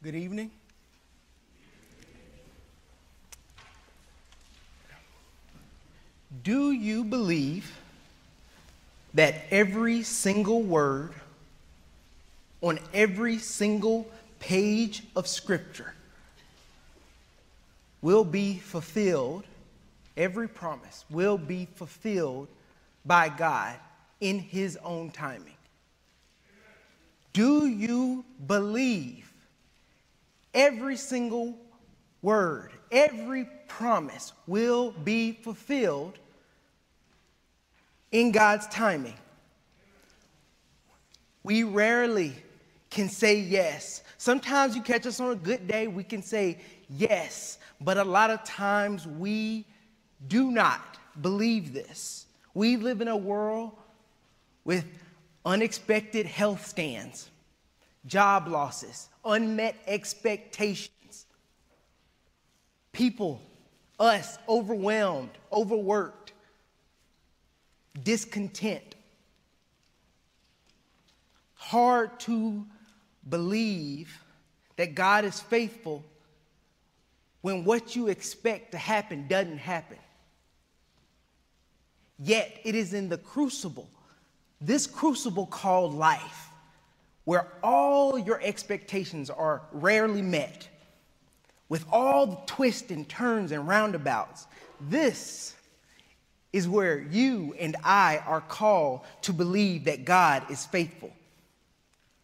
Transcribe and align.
Good 0.00 0.14
evening. 0.14 0.52
Do 6.44 6.70
you 6.70 7.02
believe 7.02 7.76
that 9.14 9.34
every 9.50 10.04
single 10.04 10.62
word 10.62 11.14
on 12.62 12.78
every 12.94 13.38
single 13.38 14.06
page 14.38 15.02
of 15.16 15.26
Scripture 15.26 15.92
will 18.00 18.22
be 18.22 18.58
fulfilled, 18.58 19.42
every 20.16 20.46
promise 20.46 21.04
will 21.10 21.38
be 21.38 21.66
fulfilled 21.74 22.46
by 23.04 23.28
God 23.30 23.74
in 24.20 24.38
His 24.38 24.78
own 24.84 25.10
timing? 25.10 25.56
Do 27.32 27.66
you 27.66 28.24
believe 28.46 29.27
every 30.54 30.96
single 30.96 31.56
word, 32.22 32.72
every 32.90 33.48
promise 33.68 34.32
will 34.46 34.90
be 34.90 35.32
fulfilled 35.32 36.18
in 38.10 38.32
God's 38.32 38.66
timing? 38.68 39.16
We 41.42 41.62
rarely 41.62 42.34
can 42.90 43.08
say 43.08 43.38
yes. 43.40 44.02
Sometimes 44.16 44.74
you 44.74 44.82
catch 44.82 45.06
us 45.06 45.20
on 45.20 45.32
a 45.32 45.36
good 45.36 45.68
day, 45.68 45.86
we 45.86 46.04
can 46.04 46.22
say 46.22 46.58
yes, 46.90 47.58
but 47.80 47.96
a 47.96 48.04
lot 48.04 48.30
of 48.30 48.42
times 48.44 49.06
we 49.06 49.64
do 50.26 50.50
not 50.50 50.98
believe 51.20 51.72
this. 51.72 52.26
We 52.54 52.76
live 52.76 53.00
in 53.00 53.08
a 53.08 53.16
world 53.16 53.72
with 54.64 54.84
unexpected 55.44 56.26
health 56.26 56.66
scans, 56.66 57.30
job 58.06 58.48
losses, 58.48 59.08
unmet 59.28 59.76
expectations. 59.86 61.26
People, 62.92 63.40
us, 64.00 64.38
overwhelmed, 64.48 65.30
overworked, 65.52 66.32
discontent. 68.02 68.94
Hard 71.54 72.18
to 72.20 72.64
believe 73.28 74.22
that 74.76 74.94
God 74.94 75.24
is 75.24 75.40
faithful 75.40 76.04
when 77.40 77.64
what 77.64 77.94
you 77.94 78.08
expect 78.08 78.72
to 78.72 78.78
happen 78.78 79.26
doesn't 79.28 79.58
happen. 79.58 79.98
Yet 82.18 82.60
it 82.64 82.74
is 82.74 82.94
in 82.94 83.08
the 83.08 83.18
crucible, 83.18 83.88
this 84.60 84.86
crucible 84.86 85.46
called 85.46 85.94
life, 85.94 86.47
where 87.28 87.46
all 87.62 88.18
your 88.18 88.40
expectations 88.42 89.28
are 89.28 89.60
rarely 89.70 90.22
met, 90.22 90.66
with 91.68 91.84
all 91.92 92.26
the 92.26 92.38
twists 92.46 92.90
and 92.90 93.06
turns 93.06 93.52
and 93.52 93.68
roundabouts. 93.68 94.46
This 94.80 95.54
is 96.54 96.66
where 96.66 96.98
you 96.98 97.54
and 97.60 97.76
I 97.84 98.22
are 98.26 98.40
called 98.40 99.02
to 99.20 99.34
believe 99.34 99.84
that 99.84 100.06
God 100.06 100.50
is 100.50 100.64
faithful. 100.64 101.12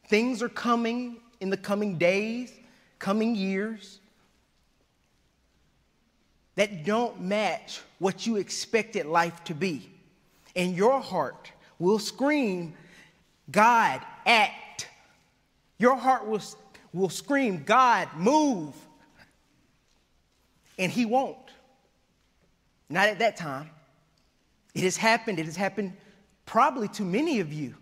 Things 0.09 0.43
are 0.43 0.49
coming 0.49 1.19
in 1.39 1.51
the 1.51 1.59
coming 1.59 1.99
days, 1.99 2.51
coming 2.99 3.35
years 3.35 3.99
that 6.55 6.87
don't 6.87 7.21
match 7.21 7.83
what 7.99 8.27
you 8.27 8.37
expected 8.37 9.05
life 9.05 9.45
to 9.45 9.55
be. 9.55 9.91
And 10.57 10.75
your 10.75 10.99
heart 10.99 11.53
will 11.79 11.99
scream, 11.99 12.73
God, 13.51 14.01
act. 14.25 14.63
Your 15.79 15.97
heart 15.97 16.27
will, 16.27 16.43
will 16.93 17.09
scream, 17.09 17.65
God, 17.65 18.09
move. 18.17 18.75
And 20.79 20.91
He 20.91 21.05
won't. 21.05 21.39
Not 22.89 23.09
at 23.09 23.19
that 23.21 23.37
time. 23.37 23.71
It 24.75 24.83
has 24.83 24.97
happened. 24.97 25.39
It 25.39 25.47
has 25.47 25.57
happened 25.57 25.93
probably 26.47 26.89
to 26.89 27.03
many 27.03 27.41
of 27.41 27.53
you. 27.53 27.75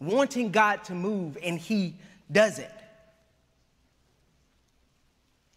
Wanting 0.00 0.50
God 0.50 0.84
to 0.84 0.94
move, 0.94 1.38
and 1.42 1.58
He 1.58 1.94
doesn't. 2.30 2.68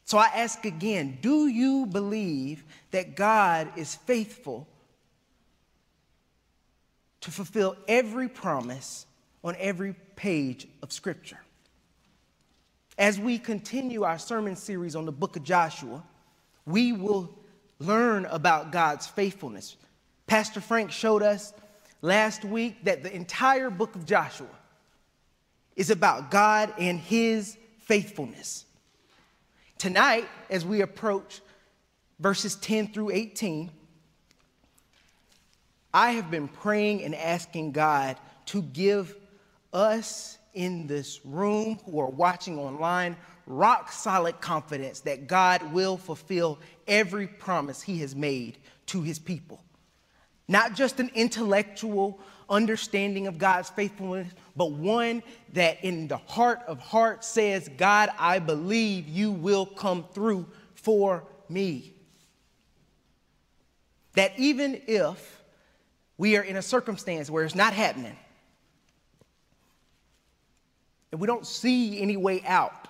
So 0.05 0.17
I 0.17 0.27
ask 0.27 0.63
again 0.63 1.17
do 1.21 1.47
you 1.47 1.85
believe 1.85 2.63
that 2.91 3.17
God 3.17 3.69
is 3.75 3.95
faithful 3.95 4.65
to 7.19 7.31
fulfill 7.31 7.75
every 7.89 8.29
promise 8.29 9.05
on 9.43 9.57
every 9.59 9.95
page 10.17 10.67
of 10.83 10.91
Scripture? 10.91 11.39
As 12.97 13.17
we 13.17 13.39
continue 13.39 14.03
our 14.03 14.19
sermon 14.19 14.57
series 14.57 14.95
on 14.97 15.05
the 15.05 15.11
book 15.13 15.37
of 15.37 15.43
Joshua, 15.43 16.03
we 16.65 16.91
will 16.91 17.33
learn 17.79 18.25
about 18.25 18.71
God's 18.71 19.07
faithfulness. 19.07 19.77
Pastor 20.25 20.59
Frank 20.59 20.91
showed 20.91 21.23
us 21.23 21.53
last 22.01 22.43
week 22.43 22.83
that 22.83 23.03
the 23.03 23.15
entire 23.15 23.69
book 23.69 23.95
of 23.95 24.05
Joshua 24.05 24.47
is 25.75 25.91
about 25.91 26.31
God 26.31 26.73
and 26.77 26.99
his 26.99 27.55
faithfulness. 27.79 28.65
Tonight, 29.77 30.27
as 30.49 30.65
we 30.65 30.81
approach 30.81 31.39
verses 32.19 32.55
10 32.55 32.87
through 32.87 33.11
18, 33.11 33.69
I 35.93 36.11
have 36.11 36.31
been 36.31 36.47
praying 36.47 37.03
and 37.03 37.13
asking 37.13 37.71
God 37.71 38.17
to 38.47 38.63
give 38.63 39.15
us 39.77 40.39
in 40.55 40.87
this 40.87 41.23
room 41.23 41.79
who 41.85 41.99
are 41.99 42.09
watching 42.09 42.57
online 42.57 43.15
rock 43.45 43.91
solid 43.91 44.41
confidence 44.41 45.01
that 45.01 45.27
God 45.27 45.71
will 45.71 45.97
fulfill 45.97 46.59
every 46.87 47.27
promise 47.27 47.81
he 47.81 47.99
has 47.99 48.15
made 48.15 48.57
to 48.87 49.03
his 49.03 49.19
people. 49.19 49.63
Not 50.47 50.73
just 50.73 50.99
an 50.99 51.11
intellectual 51.13 52.19
understanding 52.49 53.27
of 53.27 53.37
God's 53.37 53.69
faithfulness, 53.69 54.33
but 54.55 54.71
one 54.71 55.21
that 55.53 55.83
in 55.83 56.07
the 56.07 56.17
heart 56.17 56.61
of 56.67 56.79
hearts 56.79 57.27
says, 57.27 57.69
God, 57.77 58.09
I 58.17 58.39
believe 58.39 59.07
you 59.07 59.31
will 59.31 59.65
come 59.65 60.05
through 60.13 60.47
for 60.73 61.25
me. 61.49 61.93
That 64.13 64.31
even 64.39 64.81
if 64.87 65.43
we 66.17 66.35
are 66.37 66.41
in 66.41 66.55
a 66.55 66.61
circumstance 66.61 67.29
where 67.29 67.43
it's 67.43 67.53
not 67.53 67.73
happening, 67.73 68.17
and 71.17 71.21
we 71.21 71.25
don't 71.25 71.47
see 71.47 71.99
any 71.99 72.15
way 72.15 72.43
out, 72.45 72.87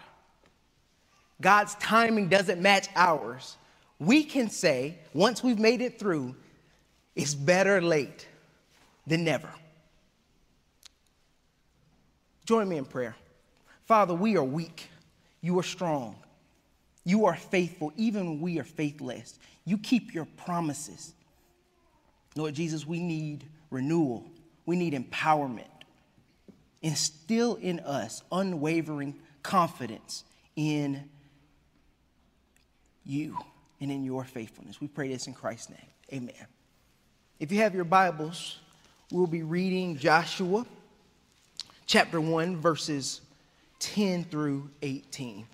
God's 1.39 1.75
timing 1.75 2.27
doesn't 2.27 2.61
match 2.61 2.89
ours, 2.93 3.55
we 3.99 4.25
can 4.25 4.49
say, 4.49 4.97
once 5.13 5.41
we've 5.41 5.59
made 5.59 5.79
it 5.79 5.97
through, 5.97 6.35
it's 7.15 7.33
better 7.33 7.81
late 7.81 8.27
than 9.07 9.23
never. 9.23 9.49
Join 12.45 12.67
me 12.67 12.75
in 12.75 12.83
prayer. 12.83 13.15
Father, 13.85 14.13
we 14.13 14.35
are 14.35 14.43
weak. 14.43 14.89
You 15.39 15.57
are 15.59 15.63
strong. 15.63 16.17
You 17.05 17.27
are 17.27 17.35
faithful, 17.37 17.93
even 17.95 18.25
when 18.25 18.41
we 18.41 18.59
are 18.59 18.65
faithless. 18.65 19.39
You 19.63 19.77
keep 19.77 20.13
your 20.13 20.25
promises. 20.25 21.13
Lord 22.35 22.55
Jesus, 22.55 22.85
we 22.85 22.99
need 22.99 23.45
renewal, 23.71 24.25
we 24.65 24.75
need 24.75 24.93
empowerment. 24.93 25.76
Instill 26.81 27.55
in 27.55 27.79
us 27.79 28.23
unwavering 28.31 29.15
confidence 29.43 30.23
in 30.55 31.09
you 33.05 33.37
and 33.79 33.91
in 33.91 34.03
your 34.03 34.23
faithfulness. 34.23 34.81
We 34.81 34.87
pray 34.87 35.09
this 35.09 35.27
in 35.27 35.33
Christ's 35.33 35.69
name. 35.69 35.89
Amen. 36.13 36.47
If 37.39 37.51
you 37.51 37.59
have 37.59 37.73
your 37.73 37.85
Bibles, 37.85 38.59
we'll 39.11 39.27
be 39.27 39.43
reading 39.43 39.97
Joshua 39.97 40.65
chapter 41.85 42.19
1, 42.19 42.57
verses 42.57 43.21
10 43.79 44.25
through 44.25 44.69
18. 44.81 45.45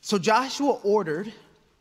So 0.00 0.18
Joshua 0.18 0.78
ordered 0.84 1.32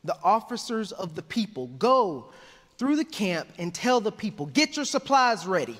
the 0.03 0.17
officers 0.23 0.91
of 0.91 1.15
the 1.15 1.21
people 1.21 1.67
go 1.67 2.31
through 2.77 2.95
the 2.95 3.05
camp 3.05 3.47
and 3.57 3.73
tell 3.73 4.01
the 4.01 4.11
people, 4.11 4.47
Get 4.47 4.75
your 4.75 4.85
supplies 4.85 5.45
ready. 5.45 5.79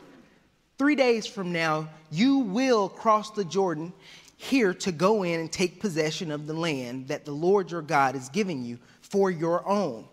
Three 0.82 0.96
days 0.96 1.28
from 1.28 1.52
now, 1.52 1.90
you 2.10 2.40
will 2.40 2.90
cross 2.90 3.30
the 3.30 3.46
Jordan 3.46 3.94
here 4.38 4.74
to 4.74 4.92
go 4.92 5.22
in 5.22 5.40
and 5.40 5.52
take 5.52 5.80
possession 5.80 6.32
of 6.32 6.48
the 6.48 6.56
land 6.56 7.10
that 7.10 7.24
the 7.24 7.32
Lord 7.32 7.70
your 7.70 7.84
God 7.84 8.16
is 8.16 8.30
giving 8.30 8.66
you 8.66 8.80
for 9.02 9.30
your 9.30 9.70
own. 9.70 10.06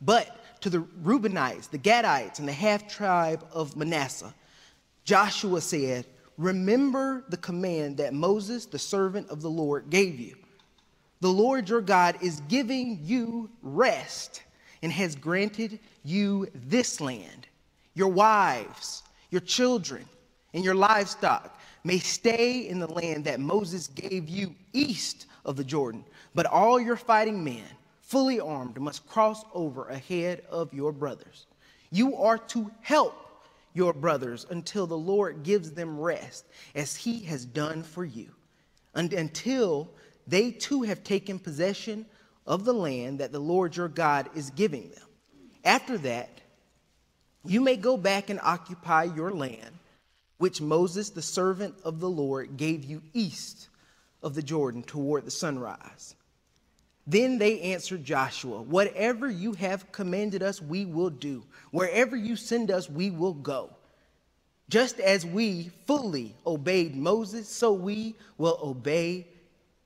But 0.00 0.62
to 0.62 0.70
the 0.70 0.78
Reubenites, 1.02 1.68
the 1.68 1.76
Gadites, 1.76 2.38
and 2.38 2.48
the 2.48 2.52
half 2.54 2.88
tribe 2.88 3.46
of 3.52 3.76
Manasseh, 3.76 4.32
Joshua 5.04 5.60
said, 5.60 6.06
Remember 6.38 7.22
the 7.28 7.36
command 7.36 7.98
that 7.98 8.14
Moses, 8.14 8.64
the 8.64 8.78
servant 8.78 9.28
of 9.28 9.42
the 9.42 9.50
Lord, 9.50 9.90
gave 9.90 10.18
you. 10.18 10.34
The 11.20 11.28
Lord 11.28 11.68
your 11.68 11.82
God 11.82 12.16
is 12.22 12.40
giving 12.48 13.00
you 13.02 13.50
rest 13.60 14.44
and 14.82 14.90
has 14.90 15.14
granted 15.14 15.78
you 16.02 16.48
this 16.54 17.02
land, 17.02 17.48
your 17.94 18.08
wives, 18.08 19.02
your 19.32 19.40
children, 19.40 20.04
and 20.54 20.62
your 20.62 20.74
livestock, 20.74 21.58
may 21.82 21.98
stay 21.98 22.68
in 22.68 22.78
the 22.78 22.92
land 22.92 23.24
that 23.24 23.40
Moses 23.40 23.88
gave 23.88 24.28
you 24.28 24.54
east 24.72 25.26
of 25.44 25.56
the 25.56 25.64
Jordan, 25.64 26.04
but 26.34 26.46
all 26.46 26.78
your 26.78 26.96
fighting 26.96 27.42
men, 27.42 27.64
fully 28.02 28.38
armed, 28.38 28.78
must 28.78 29.08
cross 29.08 29.42
over 29.54 29.88
ahead 29.88 30.42
of 30.50 30.72
your 30.74 30.92
brothers. 30.92 31.46
You 31.90 32.16
are 32.16 32.38
to 32.38 32.70
help 32.82 33.14
your 33.72 33.94
brothers 33.94 34.46
until 34.50 34.86
the 34.86 34.98
Lord 34.98 35.42
gives 35.42 35.70
them 35.70 35.98
rest, 35.98 36.44
as 36.74 36.94
he 36.94 37.20
has 37.20 37.46
done 37.46 37.82
for 37.82 38.04
you, 38.04 38.28
and 38.94 39.14
until 39.14 39.88
they 40.26 40.50
too 40.50 40.82
have 40.82 41.02
taken 41.02 41.38
possession 41.38 42.04
of 42.46 42.66
the 42.66 42.74
land 42.74 43.18
that 43.20 43.32
the 43.32 43.40
Lord 43.40 43.74
your 43.74 43.88
God 43.88 44.28
is 44.34 44.50
giving 44.50 44.90
them. 44.90 45.08
After 45.64 45.96
that, 45.98 46.41
you 47.44 47.60
may 47.60 47.76
go 47.76 47.96
back 47.96 48.30
and 48.30 48.40
occupy 48.42 49.04
your 49.04 49.30
land, 49.30 49.78
which 50.38 50.60
Moses, 50.60 51.10
the 51.10 51.22
servant 51.22 51.74
of 51.84 52.00
the 52.00 52.10
Lord, 52.10 52.56
gave 52.56 52.84
you 52.84 53.02
east 53.12 53.68
of 54.22 54.34
the 54.34 54.42
Jordan 54.42 54.82
toward 54.82 55.24
the 55.24 55.30
sunrise. 55.30 56.14
Then 57.06 57.38
they 57.38 57.60
answered 57.60 58.04
Joshua, 58.04 58.62
Whatever 58.62 59.28
you 59.28 59.54
have 59.54 59.90
commanded 59.90 60.42
us, 60.42 60.62
we 60.62 60.84
will 60.84 61.10
do. 61.10 61.42
Wherever 61.72 62.16
you 62.16 62.36
send 62.36 62.70
us, 62.70 62.88
we 62.88 63.10
will 63.10 63.34
go. 63.34 63.70
Just 64.68 65.00
as 65.00 65.26
we 65.26 65.70
fully 65.86 66.34
obeyed 66.46 66.94
Moses, 66.94 67.48
so 67.48 67.72
we 67.72 68.14
will 68.38 68.58
obey 68.62 69.26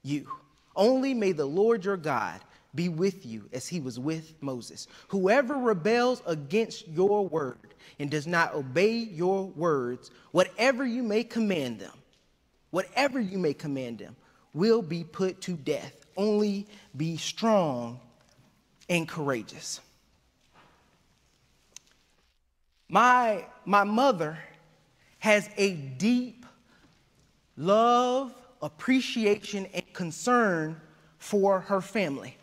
you. 0.03 0.29
Only 0.77 1.15
may 1.15 1.33
the 1.33 1.47
Lord 1.47 1.85
your 1.85 1.97
God 1.97 2.41
be 2.77 2.89
with 2.89 3.27
you 3.27 3.49
as 3.53 3.67
he 3.67 3.81
was 3.81 3.99
with 3.99 4.35
Moses. 4.41 4.87
Whoever 5.09 5.55
rebels 5.55 6.23
against 6.27 6.87
your 6.87 7.27
word 7.27 7.75
and 7.99 8.11
does 8.11 8.27
not 8.27 8.55
obey 8.55 8.97
your 8.97 9.47
words, 9.47 10.11
whatever 10.33 10.87
you 10.87 11.03
may 11.03 11.25
command 11.25 11.81
them, 11.81 11.93
whatever 12.71 13.19
you 13.19 13.39
may 13.39 13.55
command 13.55 13.99
them, 13.99 14.15
will 14.53 14.83
be 14.83 15.03
put 15.03 15.41
to 15.43 15.53
death. 15.53 16.07
Only 16.17 16.67
be 16.97 17.17
strong 17.17 18.01
and 18.89 19.09
courageous. 19.09 19.81
My, 22.89 23.45
my 23.65 23.85
mother 23.85 24.39
has 25.19 25.51
a 25.57 25.73
deep 25.75 26.47
love, 27.57 28.33
appreciation, 28.63 29.67
and 29.75 29.93
concern 29.93 30.81
for 31.19 31.61
her 31.61 31.81
family. 31.81 32.37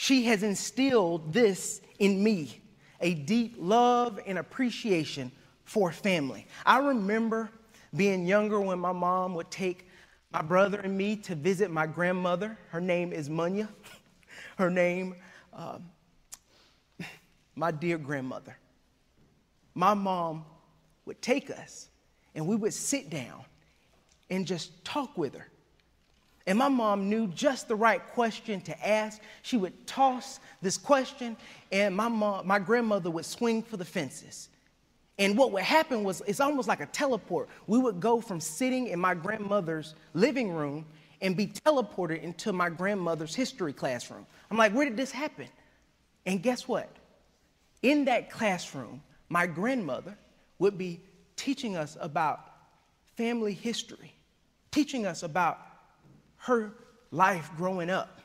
She 0.00 0.26
has 0.26 0.44
instilled 0.44 1.32
this 1.32 1.80
in 1.98 2.22
me 2.22 2.60
a 3.00 3.14
deep 3.14 3.56
love 3.58 4.20
and 4.26 4.38
appreciation 4.38 5.32
for 5.64 5.90
family. 5.90 6.46
I 6.64 6.78
remember 6.78 7.50
being 7.96 8.24
younger 8.24 8.60
when 8.60 8.78
my 8.78 8.92
mom 8.92 9.34
would 9.34 9.50
take 9.50 9.88
my 10.32 10.40
brother 10.40 10.78
and 10.78 10.96
me 10.96 11.16
to 11.16 11.34
visit 11.34 11.72
my 11.72 11.88
grandmother. 11.88 12.56
Her 12.70 12.80
name 12.80 13.12
is 13.12 13.28
Munya. 13.28 13.66
Her 14.56 14.70
name, 14.70 15.16
uh, 15.52 15.80
my 17.56 17.72
dear 17.72 17.98
grandmother. 17.98 18.56
My 19.74 19.94
mom 19.94 20.44
would 21.06 21.20
take 21.20 21.50
us 21.50 21.88
and 22.36 22.46
we 22.46 22.54
would 22.54 22.72
sit 22.72 23.10
down 23.10 23.44
and 24.30 24.46
just 24.46 24.84
talk 24.84 25.18
with 25.18 25.34
her 25.34 25.48
and 26.48 26.58
my 26.58 26.70
mom 26.70 27.10
knew 27.10 27.26
just 27.26 27.68
the 27.68 27.76
right 27.76 28.04
question 28.14 28.62
to 28.62 28.88
ask. 28.88 29.20
She 29.42 29.58
would 29.58 29.86
toss 29.86 30.40
this 30.62 30.78
question, 30.78 31.36
and 31.70 31.94
my 31.94 32.08
mom, 32.08 32.46
my 32.46 32.58
grandmother 32.58 33.10
would 33.10 33.26
swing 33.26 33.62
for 33.62 33.76
the 33.76 33.84
fences. 33.84 34.48
And 35.18 35.36
what 35.36 35.52
would 35.52 35.62
happen 35.62 36.04
was 36.04 36.22
it's 36.26 36.40
almost 36.40 36.66
like 36.66 36.80
a 36.80 36.86
teleport. 36.86 37.50
We 37.66 37.78
would 37.78 38.00
go 38.00 38.22
from 38.22 38.40
sitting 38.40 38.86
in 38.86 38.98
my 38.98 39.12
grandmother's 39.12 39.94
living 40.14 40.50
room 40.50 40.86
and 41.20 41.36
be 41.36 41.48
teleported 41.48 42.22
into 42.22 42.54
my 42.54 42.70
grandmother's 42.70 43.34
history 43.34 43.74
classroom. 43.74 44.24
I'm 44.50 44.56
like, 44.56 44.72
where 44.72 44.86
did 44.86 44.96
this 44.96 45.10
happen? 45.10 45.48
And 46.24 46.42
guess 46.42 46.66
what? 46.66 46.88
In 47.82 48.06
that 48.06 48.30
classroom, 48.30 49.02
my 49.28 49.46
grandmother 49.46 50.16
would 50.58 50.78
be 50.78 51.02
teaching 51.36 51.76
us 51.76 51.98
about 52.00 52.40
family 53.18 53.52
history, 53.52 54.14
teaching 54.70 55.04
us 55.04 55.22
about 55.22 55.58
her 56.38 56.72
life 57.10 57.50
growing 57.56 57.90
up, 57.90 58.20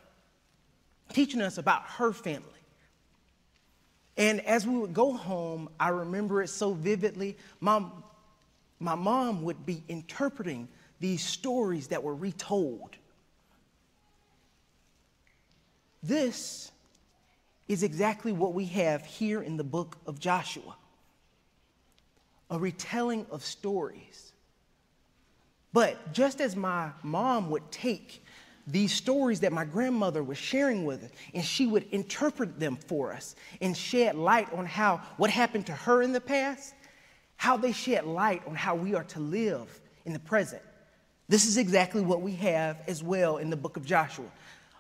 teaching 1.14 1.42
us 1.42 1.58
about 1.58 1.84
her 1.84 2.12
family. 2.12 2.48
And 4.18 4.42
as 4.42 4.68
we 4.68 4.78
would 4.78 4.94
go 4.94 5.14
home, 5.14 5.70
I 5.80 5.90
remember 5.90 6.42
it 6.42 6.50
so 6.50 6.74
vividly. 6.74 7.38
My, 7.60 7.84
my 8.80 8.96
mom 8.96 9.44
would 9.44 9.66
be 9.66 9.84
interpreting 9.88 10.68
these 11.00 11.24
stories 11.24 11.88
that 11.88 12.04
were 12.04 12.16
retold. 12.16 12.96
This 16.04 16.72
is 17.68 17.82
exactly 17.82 18.32
what 18.32 18.54
we 18.54 18.66
have 18.66 19.06
here 19.06 19.42
in 19.42 19.58
the 19.58 19.64
book 19.64 19.98
of 20.06 20.20
Joshua 20.20 20.76
a 22.50 22.60
retelling 22.60 23.26
of 23.32 23.44
stories 23.44 24.33
but 25.74 26.14
just 26.14 26.40
as 26.40 26.56
my 26.56 26.92
mom 27.02 27.50
would 27.50 27.70
take 27.72 28.24
these 28.66 28.94
stories 28.94 29.42
that 29.42 29.52
my 29.52 29.66
grandmother 29.66 30.24
was 30.24 30.38
sharing 30.38 30.86
with 30.86 31.04
us, 31.04 31.10
and 31.34 31.44
she 31.44 31.68
would 31.68 31.86
interpret 31.92 32.60
them 32.60 32.78
for 32.88 33.12
us 33.12 33.36
and 33.62 33.76
shed 33.76 34.16
light 34.16 34.52
on 34.54 34.66
how 34.66 35.02
what 35.18 35.30
happened 35.30 35.66
to 35.66 35.74
her 35.74 36.02
in 36.02 36.14
the 36.14 36.22
past, 36.22 36.74
how 37.36 37.58
they 37.58 37.74
shed 37.74 38.06
light 38.06 38.42
on 38.48 38.56
how 38.56 38.76
we 38.76 38.96
are 38.96 39.04
to 39.04 39.20
live 39.20 39.82
in 40.06 40.14
the 40.14 40.20
present. 40.20 40.62
This 41.28 41.46
is 41.46 41.58
exactly 41.58 42.02
what 42.02 42.22
we 42.22 42.34
have 42.36 42.82
as 42.88 43.04
well 43.04 43.38
in 43.38 43.50
the 43.50 43.58
book 43.58 43.76
of 43.76 43.86
Joshua. 43.86 44.32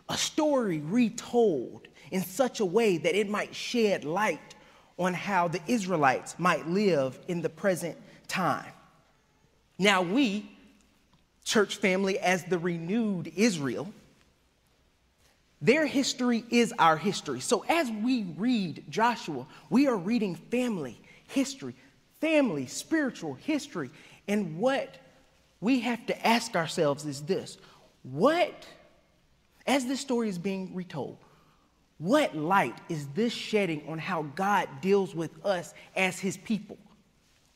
A 0.09 0.17
story 0.17 0.79
retold 0.79 1.87
in 2.11 2.23
such 2.23 2.59
a 2.59 2.65
way 2.65 2.97
that 2.97 3.15
it 3.15 3.29
might 3.29 3.55
shed 3.55 4.05
light 4.05 4.55
on 4.97 5.13
how 5.13 5.47
the 5.47 5.61
Israelites 5.67 6.37
might 6.37 6.67
live 6.67 7.19
in 7.27 7.41
the 7.41 7.49
present 7.49 7.97
time. 8.27 8.71
Now, 9.79 10.01
we 10.01 10.49
church 11.43 11.77
family 11.77 12.19
as 12.19 12.43
the 12.45 12.57
renewed 12.57 13.31
Israel, 13.35 13.93
their 15.61 15.85
history 15.85 16.43
is 16.49 16.73
our 16.77 16.97
history. 16.97 17.39
So 17.39 17.63
as 17.69 17.89
we 17.89 18.23
read 18.37 18.83
Joshua, 18.89 19.45
we 19.69 19.87
are 19.87 19.95
reading 19.95 20.35
family 20.35 20.99
history, 21.27 21.75
family 22.19 22.67
spiritual 22.67 23.35
history. 23.35 23.89
And 24.27 24.57
what 24.57 24.97
we 25.61 25.79
have 25.79 26.05
to 26.07 26.27
ask 26.27 26.55
ourselves 26.55 27.05
is 27.05 27.21
this 27.21 27.57
what, 28.03 28.67
as 29.65 29.85
this 29.85 30.01
story 30.01 30.27
is 30.27 30.37
being 30.37 30.75
retold, 30.75 31.17
what 31.97 32.35
light 32.35 32.77
is 32.89 33.07
this 33.15 33.31
shedding 33.31 33.83
on 33.87 33.97
how 33.97 34.23
God 34.35 34.67
deals 34.81 35.15
with 35.15 35.45
us 35.45 35.73
as 35.95 36.19
his 36.19 36.35
people? 36.35 36.77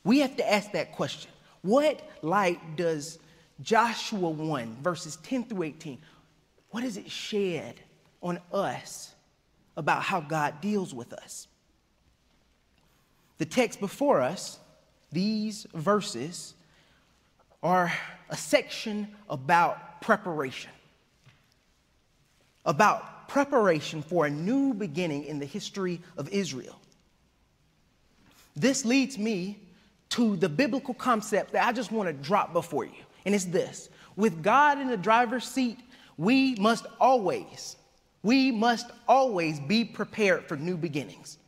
We 0.04 0.20
have 0.20 0.36
to 0.38 0.50
ask 0.50 0.72
that 0.72 0.92
question. 0.92 1.30
What 1.60 2.00
light 2.22 2.76
does 2.76 3.18
Joshua 3.62 4.30
1, 4.30 4.76
verses 4.82 5.16
10 5.22 5.44
through 5.44 5.64
18. 5.64 5.98
What 6.70 6.82
does 6.82 6.96
it 6.96 7.10
shed 7.10 7.80
on 8.22 8.38
us 8.52 9.14
about 9.76 10.02
how 10.02 10.20
God 10.20 10.60
deals 10.60 10.94
with 10.94 11.12
us? 11.12 11.48
The 13.38 13.46
text 13.46 13.80
before 13.80 14.20
us, 14.20 14.58
these 15.10 15.66
verses, 15.74 16.54
are 17.62 17.92
a 18.30 18.36
section 18.36 19.08
about 19.28 20.02
preparation. 20.02 20.70
About 22.64 23.28
preparation 23.28 24.02
for 24.02 24.26
a 24.26 24.30
new 24.30 24.72
beginning 24.72 25.24
in 25.24 25.38
the 25.38 25.46
history 25.46 26.00
of 26.16 26.28
Israel. 26.28 26.78
This 28.54 28.84
leads 28.84 29.18
me 29.18 29.58
to 30.10 30.36
the 30.36 30.48
biblical 30.48 30.94
concept 30.94 31.52
that 31.52 31.66
I 31.66 31.72
just 31.72 31.92
want 31.92 32.08
to 32.08 32.12
drop 32.12 32.52
before 32.52 32.84
you 32.84 32.92
and 33.24 33.34
it's 33.34 33.44
this 33.44 33.88
with 34.16 34.42
God 34.42 34.80
in 34.80 34.88
the 34.88 34.96
driver's 34.96 35.46
seat, 35.46 35.78
we 36.16 36.56
must 36.56 36.86
always, 37.00 37.76
we 38.22 38.50
must 38.50 38.90
always 39.06 39.60
be 39.60 39.84
prepared 39.84 40.44
for 40.46 40.56
new 40.56 40.76
beginnings. 40.76 41.38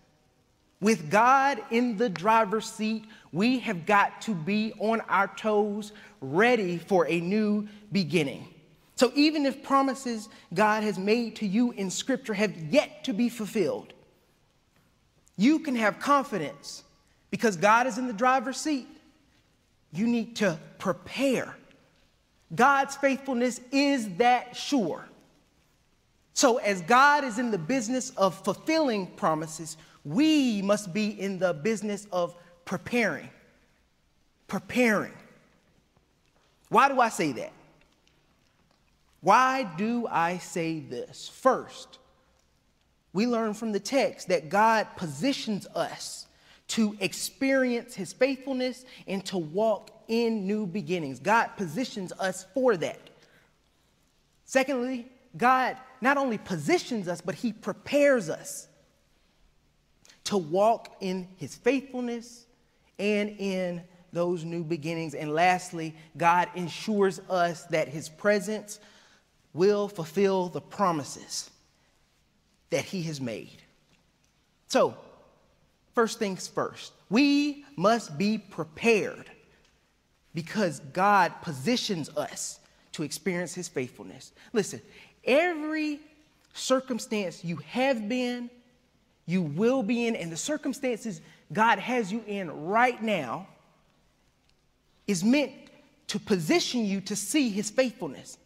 With 0.80 1.10
God 1.10 1.60
in 1.70 1.98
the 1.98 2.08
driver's 2.08 2.70
seat, 2.70 3.04
we 3.32 3.58
have 3.58 3.84
got 3.84 4.22
to 4.22 4.34
be 4.34 4.72
on 4.78 5.00
our 5.02 5.28
toes, 5.28 5.92
ready 6.20 6.78
for 6.78 7.06
a 7.08 7.20
new 7.20 7.68
beginning. 7.92 8.48
So, 8.94 9.12
even 9.14 9.46
if 9.46 9.62
promises 9.62 10.28
God 10.54 10.82
has 10.82 10.98
made 10.98 11.36
to 11.36 11.46
you 11.46 11.72
in 11.72 11.90
Scripture 11.90 12.34
have 12.34 12.56
yet 12.56 13.04
to 13.04 13.12
be 13.12 13.28
fulfilled, 13.28 13.92
you 15.36 15.58
can 15.58 15.74
have 15.74 15.98
confidence 15.98 16.84
because 17.30 17.56
God 17.56 17.86
is 17.86 17.98
in 17.98 18.06
the 18.06 18.12
driver's 18.12 18.58
seat. 18.58 18.86
You 19.92 20.06
need 20.06 20.37
to 20.37 20.59
prepare 20.78 21.56
God's 22.54 22.97
faithfulness 22.97 23.61
is 23.70 24.09
that 24.16 24.56
sure. 24.56 25.04
So, 26.32 26.59
as 26.59 26.80
God 26.82 27.25
is 27.25 27.38
in 27.38 27.50
the 27.50 27.59
business 27.59 28.11
of 28.11 28.35
fulfilling 28.44 29.06
promises, 29.09 29.76
we 30.04 30.62
must 30.62 30.92
be 30.92 31.09
in 31.20 31.38
the 31.38 31.52
business 31.52 32.06
of 32.12 32.35
preparing. 32.64 33.28
preparing. 34.49 35.12
Why 36.70 36.88
do 36.88 37.00
I 37.00 37.09
say 37.09 37.32
that? 37.32 37.52
Why 39.20 39.64
do 39.76 40.06
I 40.09 40.38
say 40.38 40.80
this? 40.80 41.28
First, 41.28 41.99
we 43.12 43.26
learn 43.26 43.54
from 43.54 43.73
the 43.73 43.80
text 43.80 44.28
that 44.28 44.49
God 44.49 44.87
positions 44.97 45.66
us 45.68 46.26
to 46.70 46.96
experience 47.00 47.94
his 47.96 48.12
faithfulness 48.12 48.84
and 49.08 49.24
to 49.26 49.36
walk 49.36 49.90
in 50.06 50.46
new 50.46 50.66
beginnings. 50.66 51.18
God 51.18 51.48
positions 51.56 52.12
us 52.12 52.46
for 52.54 52.76
that. 52.76 53.00
Secondly, 54.44 55.06
God 55.36 55.76
not 56.00 56.16
only 56.16 56.38
positions 56.38 57.08
us, 57.08 57.20
but 57.20 57.34
he 57.34 57.52
prepares 57.52 58.30
us 58.30 58.68
to 60.24 60.38
walk 60.38 60.96
in 61.00 61.26
his 61.38 61.56
faithfulness 61.56 62.46
and 63.00 63.30
in 63.40 63.82
those 64.12 64.44
new 64.44 64.62
beginnings. 64.62 65.14
And 65.14 65.34
lastly, 65.34 65.94
God 66.16 66.48
ensures 66.54 67.20
us 67.28 67.64
that 67.66 67.88
his 67.88 68.08
presence 68.08 68.78
will 69.54 69.88
fulfill 69.88 70.48
the 70.48 70.60
promises 70.60 71.50
that 72.70 72.84
he 72.84 73.02
has 73.02 73.20
made. 73.20 73.62
So, 74.68 74.96
first 75.94 76.18
things 76.18 76.47
first, 76.49 76.92
we 77.09 77.64
must 77.76 78.16
be 78.16 78.38
prepared 78.38 79.30
because 80.35 80.80
God 80.92 81.32
positions 81.42 82.09
us 82.16 82.61
to 82.92 83.02
experience 83.02 83.54
his 83.54 83.68
faithfulness. 83.68 84.32
Listen, 84.52 84.80
every 85.25 86.00
circumstance 86.54 87.44
you 87.44 87.56
have 87.68 88.09
been, 88.09 88.50
you 89.26 89.42
will 89.42 89.82
be 89.82 90.06
in, 90.06 90.16
and 90.16 90.30
the 90.30 90.37
circumstances 90.37 91.20
God 91.52 91.78
has 91.78 92.12
you 92.12 92.23
in 92.26 92.66
right 92.66 93.00
now 93.02 93.49
is 95.06 95.25
meant 95.25 95.52
to 96.09 96.18
position 96.18 96.85
you 96.85 97.00
to 97.02 97.16
see 97.16 97.50
his 97.50 97.70
faithfulness. 97.70 98.38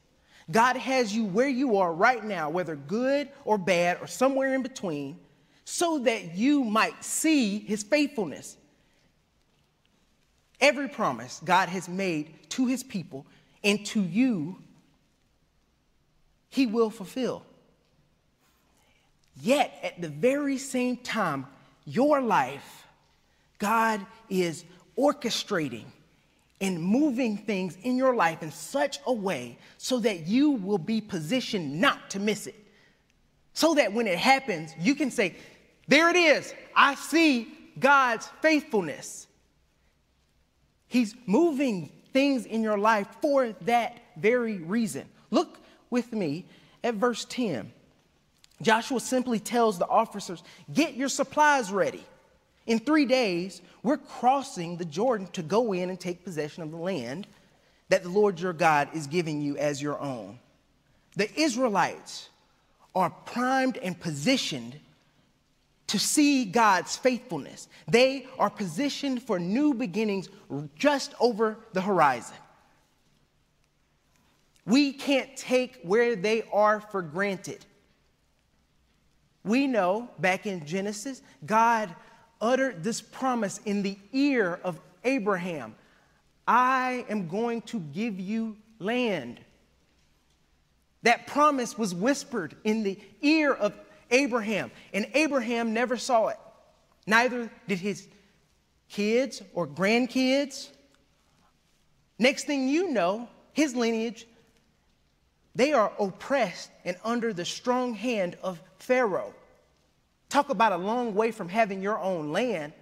God 0.51 0.77
has 0.77 1.15
you 1.15 1.25
where 1.25 1.49
you 1.49 1.79
are 1.79 1.93
right 1.93 2.23
now, 2.23 2.51
whether 2.51 2.77
good 2.77 3.31
or 3.45 3.57
bad 3.57 3.99
or 4.01 4.07
somewhere 4.07 4.55
in 4.55 4.63
between, 4.63 5.19
so 5.65 5.99
that 6.01 6.35
you 6.35 6.65
might 6.65 7.03
see 7.03 7.59
his 7.59 7.83
faithfulness. 7.83 8.57
Every 10.61 10.89
promise 10.89 11.41
God 11.45 11.69
has 11.69 11.89
made 11.89 12.51
to 12.51 12.67
his 12.67 12.83
people 12.83 13.27
and 13.63 13.85
to 13.87 14.01
you, 14.01 14.57
he 16.51 16.67
will 16.67 16.91
fulfill. 16.91 17.43
Yet, 19.41 19.75
at 19.83 20.01
the 20.01 20.09
very 20.09 20.59
same 20.59 20.97
time, 20.99 21.47
your 21.87 22.21
life, 22.21 22.87
God 23.59 24.01
is 24.29 24.65
orchestrating 24.97 25.85
and 26.61 26.81
moving 26.81 27.37
things 27.37 27.77
in 27.83 27.97
your 27.97 28.15
life 28.15 28.43
in 28.43 28.53
such 28.53 29.01
a 29.07 29.13
way 29.13 29.59
so 29.77 29.99
that 30.01 30.27
you 30.27 30.53
will 30.53 30.79
be 30.79 31.01
positioned 31.01 31.81
not 31.81 32.11
to 32.11 32.21
miss 32.21 32.47
it. 32.47 32.55
So 33.55 33.75
that 33.75 33.93
when 33.93 34.07
it 34.07 34.19
happens, 34.19 34.73
you 34.79 34.95
can 34.95 35.11
say, 35.11 35.37
There 35.87 36.11
it 36.11 36.17
is. 36.17 36.55
I 36.75 36.95
see 36.95 37.49
God's 37.79 38.29
faithfulness. 38.41 39.27
He's 40.87 41.15
moving 41.27 41.91
things 42.13 42.47
in 42.47 42.63
your 42.63 42.79
life 42.79 43.09
for 43.21 43.53
that 43.63 44.01
very 44.17 44.59
reason. 44.59 45.07
Look 45.31 45.59
with 45.91 46.13
me 46.13 46.47
at 46.83 46.95
verse 46.95 47.25
10. 47.29 47.73
Joshua 48.63 49.01
simply 49.01 49.41
tells 49.41 49.79
the 49.79 49.89
officers, 49.89 50.43
Get 50.73 50.95
your 50.95 51.09
supplies 51.09 51.73
ready. 51.73 52.05
In 52.67 52.79
three 52.79 53.05
days, 53.05 53.61
we're 53.83 53.99
crossing 53.99 54.77
the 54.77 54.85
Jordan 54.85 55.27
to 55.33 55.43
go 55.43 55.73
in 55.73 55.91
and 55.91 56.01
take 56.01 56.25
possession 56.25 56.63
of 56.63 56.71
the 56.71 56.77
land 56.77 57.27
that 57.89 58.03
the 58.03 58.09
Lord 58.09 58.41
your 58.41 58.53
God 58.53 58.89
is 58.95 59.07
giving 59.07 59.43
you 59.43 59.57
as 59.59 59.83
your 59.83 60.01
own. 60.01 60.39
The 61.17 61.29
Israelites 61.39 62.31
are 62.95 63.11
primed 63.11 63.77
and 63.79 63.99
positioned 63.99 64.79
to 65.89 65.99
see 65.99 66.45
God's 66.45 66.97
faithfulness. 66.97 67.69
They 67.89 68.27
are 68.39 68.51
positioned 68.51 69.23
for 69.23 69.39
new 69.39 69.75
beginnings 69.75 70.29
just 70.77 71.15
over 71.21 71.59
the 71.73 71.81
horizon. 71.81 72.37
We 74.67 74.93
can't 74.93 75.37
take 75.37 75.81
where 75.83 76.17
they 76.17 76.43
are 76.53 76.81
for 76.81 77.03
granted. 77.03 77.65
We 79.45 79.67
know 79.67 80.09
back 80.19 80.47
in 80.47 80.65
Genesis, 80.65 81.21
God 81.45 81.95
uttered 82.41 82.83
this 82.83 83.03
promise 83.03 83.61
in 83.67 83.83
the 83.83 83.99
ear 84.13 84.59
of 84.65 84.81
Abraham 85.05 85.75
I 86.47 87.07
am 87.09 87.29
going 87.29 87.63
to 87.63 87.81
give 87.81 88.21
you 88.21 88.57
land. 88.79 89.41
That 91.03 91.27
promise 91.27 91.77
was 91.79 91.95
whispered 91.95 92.55
in 92.65 92.83
the 92.83 92.99
ear 93.23 93.53
of 93.53 93.75
Abraham, 94.11 94.71
and 94.93 95.07
Abraham 95.15 95.73
never 95.73 95.97
saw 95.97 96.29
it. 96.29 96.39
Neither 97.07 97.51
did 97.69 97.79
his 97.79 98.07
kids 98.89 99.43
or 99.53 99.67
grandkids. 99.67 100.69
Next 102.19 102.45
thing 102.45 102.69
you 102.69 102.91
know, 102.91 103.29
his 103.53 103.75
lineage, 103.75 104.27
they 105.55 105.73
are 105.73 105.93
oppressed 105.99 106.71
and 106.85 106.97
under 107.05 107.33
the 107.33 107.45
strong 107.45 107.95
hand 107.95 108.37
of 108.43 108.61
Pharaoh. 108.79 109.35
Talk 110.29 110.51
about 110.51 110.73
a 110.73 110.77
long 110.77 111.15
way 111.15 111.31
from 111.31 111.49
having 111.49 111.81
your 111.81 111.99
own 111.99 112.33
land. 112.33 112.73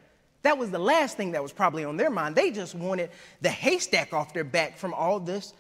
That 0.43 0.59
was 0.59 0.71
the 0.71 0.79
last 0.79 1.17
thing 1.17 1.33
that 1.33 1.43
was 1.43 1.53
probably 1.53 1.85
on 1.85 1.97
their 1.97 2.11
mind. 2.11 2.35
They 2.35 2.51
just 2.51 2.75
wanted 2.75 3.11
the 3.41 3.51
haystack 3.51 4.13
off 4.13 4.33
their 4.33 4.45
back 4.45 4.79
from 4.79 4.95
all 4.95 5.21
this 5.21 5.53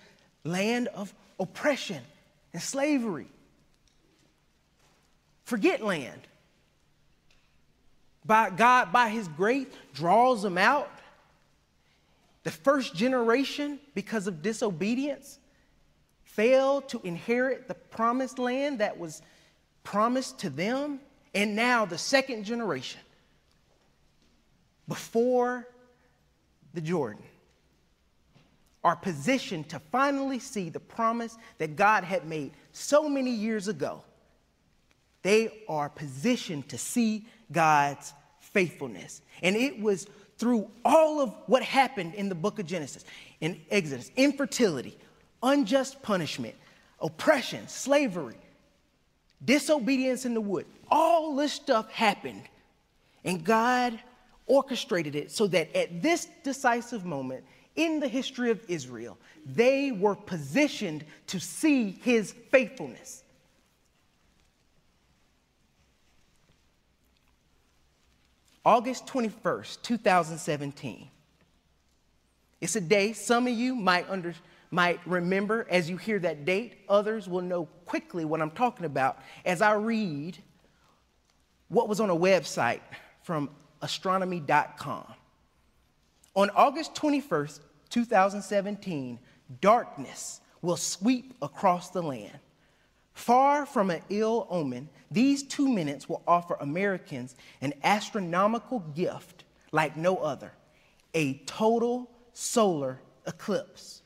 land 0.44 0.88
of 0.88 1.12
oppression 1.38 2.02
and 2.52 2.62
slavery. 2.62 3.28
Forget 5.52 5.84
land. 5.84 6.22
By 8.24 8.48
God, 8.48 8.90
by 8.90 9.10
His 9.10 9.28
grace, 9.28 9.66
draws 9.92 10.40
them 10.40 10.56
out. 10.56 10.90
The 12.42 12.50
first 12.50 12.94
generation, 12.94 13.78
because 13.94 14.26
of 14.26 14.40
disobedience, 14.40 15.38
failed 16.24 16.88
to 16.88 17.02
inherit 17.04 17.68
the 17.68 17.74
promised 17.74 18.38
land 18.38 18.78
that 18.78 18.98
was 18.98 19.20
promised 19.84 20.38
to 20.38 20.48
them. 20.48 21.00
And 21.34 21.54
now 21.54 21.84
the 21.84 21.98
second 21.98 22.44
generation, 22.44 23.02
before 24.88 25.68
the 26.72 26.80
Jordan, 26.80 27.24
are 28.82 28.96
positioned 28.96 29.68
to 29.68 29.78
finally 29.78 30.38
see 30.38 30.70
the 30.70 30.80
promise 30.80 31.36
that 31.58 31.76
God 31.76 32.04
had 32.04 32.26
made 32.26 32.52
so 32.72 33.06
many 33.06 33.32
years 33.32 33.68
ago. 33.68 34.02
They 35.22 35.64
are 35.68 35.88
positioned 35.88 36.68
to 36.70 36.78
see 36.78 37.26
God's 37.50 38.12
faithfulness. 38.40 39.22
And 39.42 39.56
it 39.56 39.80
was 39.80 40.06
through 40.38 40.68
all 40.84 41.20
of 41.20 41.34
what 41.46 41.62
happened 41.62 42.14
in 42.14 42.28
the 42.28 42.34
book 42.34 42.58
of 42.58 42.66
Genesis, 42.66 43.04
in 43.40 43.60
Exodus, 43.70 44.10
infertility, 44.16 44.98
unjust 45.42 46.02
punishment, 46.02 46.54
oppression, 47.00 47.68
slavery, 47.68 48.36
disobedience 49.44 50.24
in 50.24 50.34
the 50.34 50.40
wood, 50.40 50.66
all 50.90 51.36
this 51.36 51.52
stuff 51.52 51.90
happened, 51.90 52.42
and 53.24 53.44
God 53.44 53.98
orchestrated 54.46 55.14
it 55.14 55.30
so 55.30 55.46
that 55.48 55.74
at 55.76 56.02
this 56.02 56.26
decisive 56.42 57.04
moment 57.04 57.44
in 57.76 58.00
the 58.00 58.08
history 58.08 58.50
of 58.50 58.60
Israel, 58.68 59.16
they 59.46 59.92
were 59.92 60.14
positioned 60.14 61.04
to 61.28 61.40
see 61.40 61.92
his 62.02 62.32
faithfulness. 62.50 63.24
August 68.64 69.06
21st, 69.06 69.82
2017. 69.82 71.08
It's 72.60 72.76
a 72.76 72.80
day 72.80 73.12
some 73.12 73.46
of 73.46 73.52
you 73.52 73.74
might 73.74 74.08
understand 74.08 74.46
might 74.72 75.06
remember 75.06 75.66
as 75.70 75.88
you 75.88 75.98
hear 75.98 76.18
that 76.18 76.44
date. 76.46 76.78
Others 76.88 77.28
will 77.28 77.42
know 77.42 77.66
quickly 77.84 78.24
what 78.24 78.40
I'm 78.40 78.50
talking 78.50 78.86
about 78.86 79.18
as 79.44 79.60
I 79.60 79.74
read 79.74 80.38
what 81.68 81.88
was 81.88 82.00
on 82.00 82.08
a 82.08 82.16
website 82.16 82.80
from 83.22 83.50
astronomy.com. 83.82 85.04
On 86.34 86.50
August 86.50 86.94
21st, 86.94 87.60
2017, 87.90 89.18
darkness 89.60 90.40
will 90.62 90.78
sweep 90.78 91.34
across 91.42 91.90
the 91.90 92.02
land. 92.02 92.38
Far 93.14 93.66
from 93.66 93.90
an 93.90 94.02
ill 94.08 94.46
omen, 94.50 94.88
these 95.10 95.42
two 95.42 95.68
minutes 95.68 96.08
will 96.08 96.22
offer 96.26 96.56
Americans 96.60 97.34
an 97.60 97.74
astronomical 97.84 98.80
gift 98.94 99.44
like 99.70 99.96
no 99.96 100.16
other 100.16 100.52
a 101.14 101.34
total 101.44 102.08
solar 102.32 102.98
eclipse. 103.26 104.00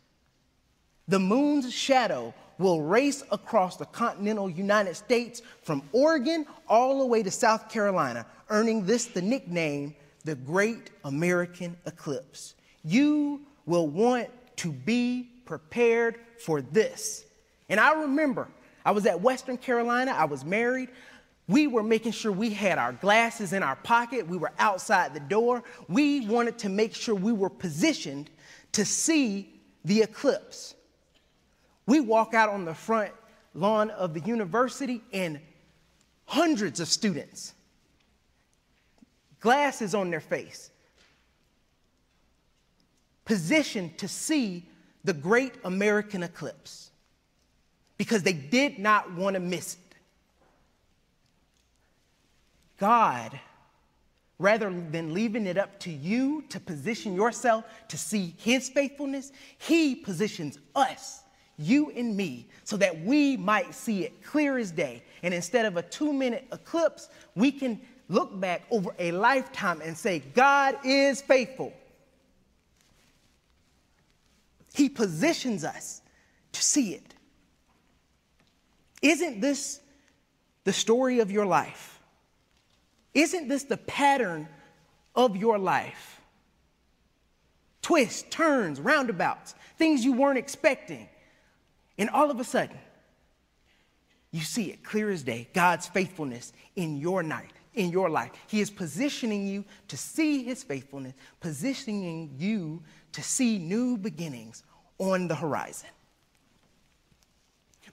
The 1.09 1.21
moon's 1.21 1.73
shadow 1.73 2.35
will 2.59 2.83
race 2.83 3.23
across 3.31 3.77
the 3.77 3.85
continental 3.85 4.51
United 4.51 4.97
States 4.97 5.43
from 5.63 5.83
Oregon 5.93 6.47
all 6.69 6.99
the 6.99 7.07
way 7.07 7.23
to 7.23 7.31
South 7.31 7.69
Carolina, 7.69 8.27
earning 8.51 8.87
this 8.87 9.07
the 9.07 9.23
nickname 9.23 9.95
the 10.25 10.35
Great 10.35 10.91
American 11.05 11.77
Eclipse. 11.87 12.55
you 12.83 13.41
will 13.67 13.87
want 13.89 14.29
to 14.57 14.73
be 14.73 15.29
prepared 15.45 16.19
for 16.39 16.61
this. 16.61 17.25
And 17.69 17.81
I 17.81 18.01
remember 18.01 18.49
I 18.87 18.93
was 18.93 19.05
at 19.05 19.21
Western 19.21 19.57
Carolina, 19.59 20.13
I 20.13 20.27
was 20.27 20.45
married. 20.45 20.91
We 21.49 21.67
were 21.67 21.83
making 21.83 22.13
sure 22.13 22.31
we 22.31 22.51
had 22.51 22.79
our 22.79 22.93
glasses 22.93 23.53
in 23.53 23.65
our 23.65 23.75
pocket. 23.75 24.29
We 24.29 24.37
were 24.37 24.53
outside 24.61 25.13
the 25.13 25.21
door. 25.21 25.65
We 25.89 26.27
wanted 26.29 26.57
to 26.59 26.69
make 26.69 26.95
sure 26.95 27.15
we 27.15 27.33
were 27.33 27.51
positioned 27.51 28.31
to 28.73 28.85
see 28.85 29.61
the 29.85 30.03
eclipse. 30.03 30.77
We 31.87 31.99
walk 31.99 32.33
out 32.33 32.49
on 32.49 32.65
the 32.65 32.75
front 32.75 33.13
lawn 33.55 33.91
of 33.91 34.15
the 34.15 34.21
university, 34.21 35.03
and 35.13 35.41
hundreds 36.27 36.79
of 36.79 36.87
students, 36.87 37.55
glasses 39.41 39.97
on 39.97 40.11
their 40.11 40.21
face, 40.21 40.71
positioned 43.25 43.99
to 43.99 44.07
see 44.07 44.69
the 45.03 45.13
great 45.13 45.55
American 45.65 46.23
eclipse 46.23 46.91
because 47.99 48.23
they 48.23 48.33
did 48.33 48.79
not 48.79 49.13
want 49.15 49.35
to 49.35 49.41
miss 49.41 49.75
it. 49.75 49.81
God, 52.79 53.39
rather 54.39 54.71
than 54.71 55.15
leaving 55.15 55.47
it 55.47 55.57
up 55.57 55.81
to 55.81 55.91
you 55.91 56.43
to 56.51 56.61
position 56.61 57.15
yourself 57.15 57.65
to 57.89 57.97
see 57.97 58.35
His 58.39 58.69
faithfulness, 58.69 59.33
He 59.59 59.95
positions 59.95 60.59
us, 60.75 61.23
you 61.57 61.91
and 61.91 62.17
me, 62.17 62.49
so 62.65 62.77
that 62.77 63.01
we 63.01 63.37
might 63.37 63.75
see 63.75 64.05
it 64.05 64.23
clear 64.23 64.59
as 64.59 64.71
day. 64.71 65.03
And 65.23 65.33
instead 65.33 65.65
of 65.65 65.77
a 65.77 65.83
two 65.83 66.13
minute 66.13 66.47
eclipse, 66.53 67.09
we 67.35 67.51
can 67.51 67.81
look 68.09 68.39
back 68.39 68.63
over 68.71 68.95
a 68.99 69.11
lifetime 69.13 69.81
and 69.81 69.97
say, 69.97 70.21
God 70.35 70.77
is 70.85 71.23
faithful. 71.23 71.73
He 74.75 74.91
positions 74.91 75.65
us 75.65 76.03
to 76.53 76.63
see 76.63 76.93
it. 76.95 77.16
Isn't 79.07 79.41
this 79.41 79.79
the 80.65 80.73
story 80.73 81.21
of 81.21 81.31
your 81.31 81.47
life? 81.47 82.01
Isn't 83.15 83.47
this 83.47 83.63
the 83.63 83.77
pattern 83.77 84.49
of 85.15 85.37
your 85.37 85.59
life? 85.59 86.21
Twists, 87.83 88.25
turns, 88.31 88.81
roundabouts, 88.81 89.55
things 89.79 90.05
you 90.05 90.13
weren't 90.13 90.39
expecting. 90.39 91.09
And 91.97 92.11
all 92.11 92.33
of 92.33 92.41
a 92.41 92.45
sudden, 92.45 92.77
you 94.33 94.41
see 94.41 94.73
it 94.73 94.83
clear 94.83 95.09
as 95.11 95.23
day 95.23 95.49
God's 95.55 95.87
faithfulness 95.87 96.53
in 96.75 96.97
your 96.97 97.23
night, 97.23 97.53
in 97.75 97.91
your 97.91 98.11
life. 98.11 98.33
He 98.49 98.61
is 98.61 98.73
positioning 98.73 99.47
you 99.47 99.65
to 99.87 99.97
see 99.97 100.43
His 100.43 100.65
faithfulness, 100.65 101.15
positioning 101.39 102.35
you 102.37 102.83
to 103.13 103.23
see 103.23 103.59
new 103.59 103.97
beginnings 103.97 104.65
on 104.99 105.29
the 105.29 105.37
horizon. 105.37 105.91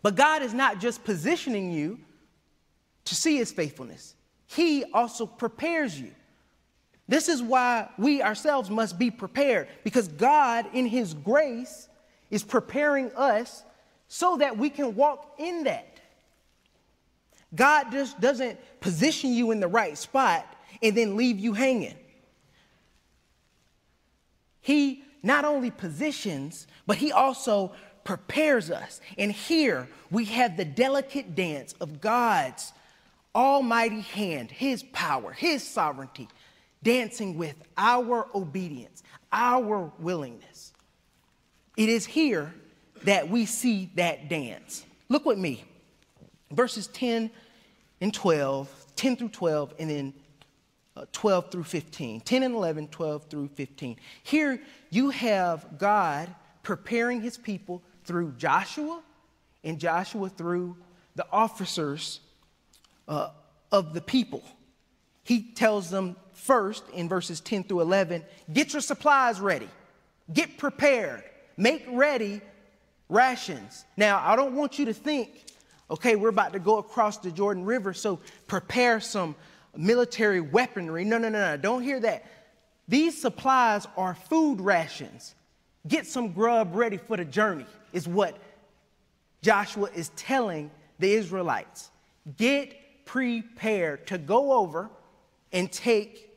But 0.03 0.15
God 0.15 0.43
is 0.43 0.53
not 0.53 0.79
just 0.79 1.03
positioning 1.03 1.71
you 1.71 1.99
to 3.05 3.15
see 3.15 3.37
His 3.37 3.51
faithfulness, 3.51 4.13
he 4.45 4.83
also 4.93 5.25
prepares 5.25 5.99
you. 5.99 6.11
This 7.07 7.27
is 7.27 7.41
why 7.41 7.89
we 7.97 8.21
ourselves 8.21 8.69
must 8.69 8.99
be 8.99 9.09
prepared 9.09 9.67
because 9.83 10.07
God, 10.07 10.67
in 10.73 10.85
His 10.85 11.15
grace, 11.15 11.89
is 12.29 12.43
preparing 12.43 13.11
us 13.15 13.63
so 14.07 14.37
that 14.37 14.57
we 14.57 14.69
can 14.69 14.95
walk 14.95 15.33
in 15.39 15.63
that. 15.63 15.99
God 17.55 17.91
just 17.91 18.19
doesn't 18.19 18.59
position 18.79 19.33
you 19.33 19.51
in 19.51 19.59
the 19.59 19.67
right 19.67 19.97
spot 19.97 20.45
and 20.81 20.95
then 20.95 21.17
leave 21.17 21.39
you 21.39 21.53
hanging. 21.53 21.95
He 24.61 25.03
not 25.23 25.45
only 25.45 25.71
positions, 25.71 26.67
but 26.85 26.97
He 26.97 27.11
also 27.11 27.73
prepares 28.03 28.69
us. 28.71 29.01
And 29.17 29.31
here 29.31 29.87
we 30.11 30.25
have 30.25 30.57
the 30.57 30.65
delicate 30.65 31.35
dance 31.35 31.73
of 31.79 32.01
God's 32.01 32.73
almighty 33.35 34.01
hand, 34.01 34.51
his 34.51 34.83
power, 34.83 35.31
his 35.31 35.67
sovereignty, 35.67 36.27
dancing 36.83 37.37
with 37.37 37.55
our 37.77 38.27
obedience, 38.35 39.03
our 39.31 39.91
willingness. 39.99 40.73
It 41.77 41.89
is 41.89 42.05
here 42.05 42.53
that 43.03 43.29
we 43.29 43.45
see 43.45 43.89
that 43.95 44.29
dance. 44.29 44.85
Look 45.09 45.25
with 45.25 45.37
me. 45.37 45.63
Verses 46.51 46.87
10 46.87 47.31
and 48.01 48.13
12, 48.13 48.69
10 48.95 49.15
through 49.15 49.29
12, 49.29 49.73
and 49.79 49.89
then 49.89 50.13
uh, 50.95 51.05
12 51.11 51.51
through 51.51 51.63
15. 51.63 52.21
10 52.21 52.43
and 52.43 52.53
11, 52.53 52.89
12 52.89 53.25
through 53.25 53.47
15. 53.55 53.97
Here 54.21 54.61
you 54.91 55.09
have 55.09 55.79
God 55.79 56.33
preparing 56.61 57.21
his 57.21 57.37
people 57.37 57.81
through 58.03 58.33
Joshua, 58.37 59.01
and 59.63 59.79
Joshua 59.79 60.29
through 60.29 60.75
the 61.15 61.25
officers 61.31 62.19
uh, 63.07 63.29
of 63.71 63.93
the 63.93 64.01
people. 64.01 64.43
He 65.23 65.51
tells 65.53 65.89
them 65.89 66.15
first 66.33 66.83
in 66.93 67.07
verses 67.07 67.39
10 67.39 67.63
through 67.63 67.81
11 67.81 68.23
get 68.51 68.73
your 68.73 68.81
supplies 68.81 69.39
ready, 69.39 69.69
get 70.31 70.57
prepared, 70.57 71.23
make 71.57 71.85
ready 71.91 72.41
rations. 73.09 73.85
Now, 73.95 74.21
I 74.23 74.35
don't 74.35 74.55
want 74.55 74.79
you 74.79 74.85
to 74.85 74.93
think, 74.93 75.45
okay, 75.89 76.15
we're 76.15 76.29
about 76.29 76.53
to 76.53 76.59
go 76.59 76.77
across 76.77 77.17
the 77.17 77.31
Jordan 77.31 77.63
River, 77.65 77.93
so 77.93 78.19
prepare 78.47 78.99
some 78.99 79.35
military 79.75 80.41
weaponry. 80.41 81.05
No, 81.05 81.17
no, 81.17 81.29
no, 81.29 81.39
no, 81.39 81.57
don't 81.57 81.83
hear 81.83 81.99
that. 82.01 82.25
These 82.87 83.19
supplies 83.19 83.87
are 83.95 84.13
food 84.13 84.59
rations. 84.59 85.35
Get 85.87 86.05
some 86.05 86.31
grub 86.31 86.75
ready 86.75 86.97
for 86.97 87.17
the 87.17 87.25
journey, 87.25 87.65
is 87.93 88.07
what 88.07 88.37
Joshua 89.41 89.89
is 89.95 90.09
telling 90.15 90.69
the 90.99 91.13
Israelites. 91.13 91.89
Get 92.37 93.05
prepared 93.05 94.07
to 94.07 94.17
go 94.17 94.53
over 94.53 94.89
and 95.51 95.71
take 95.71 96.29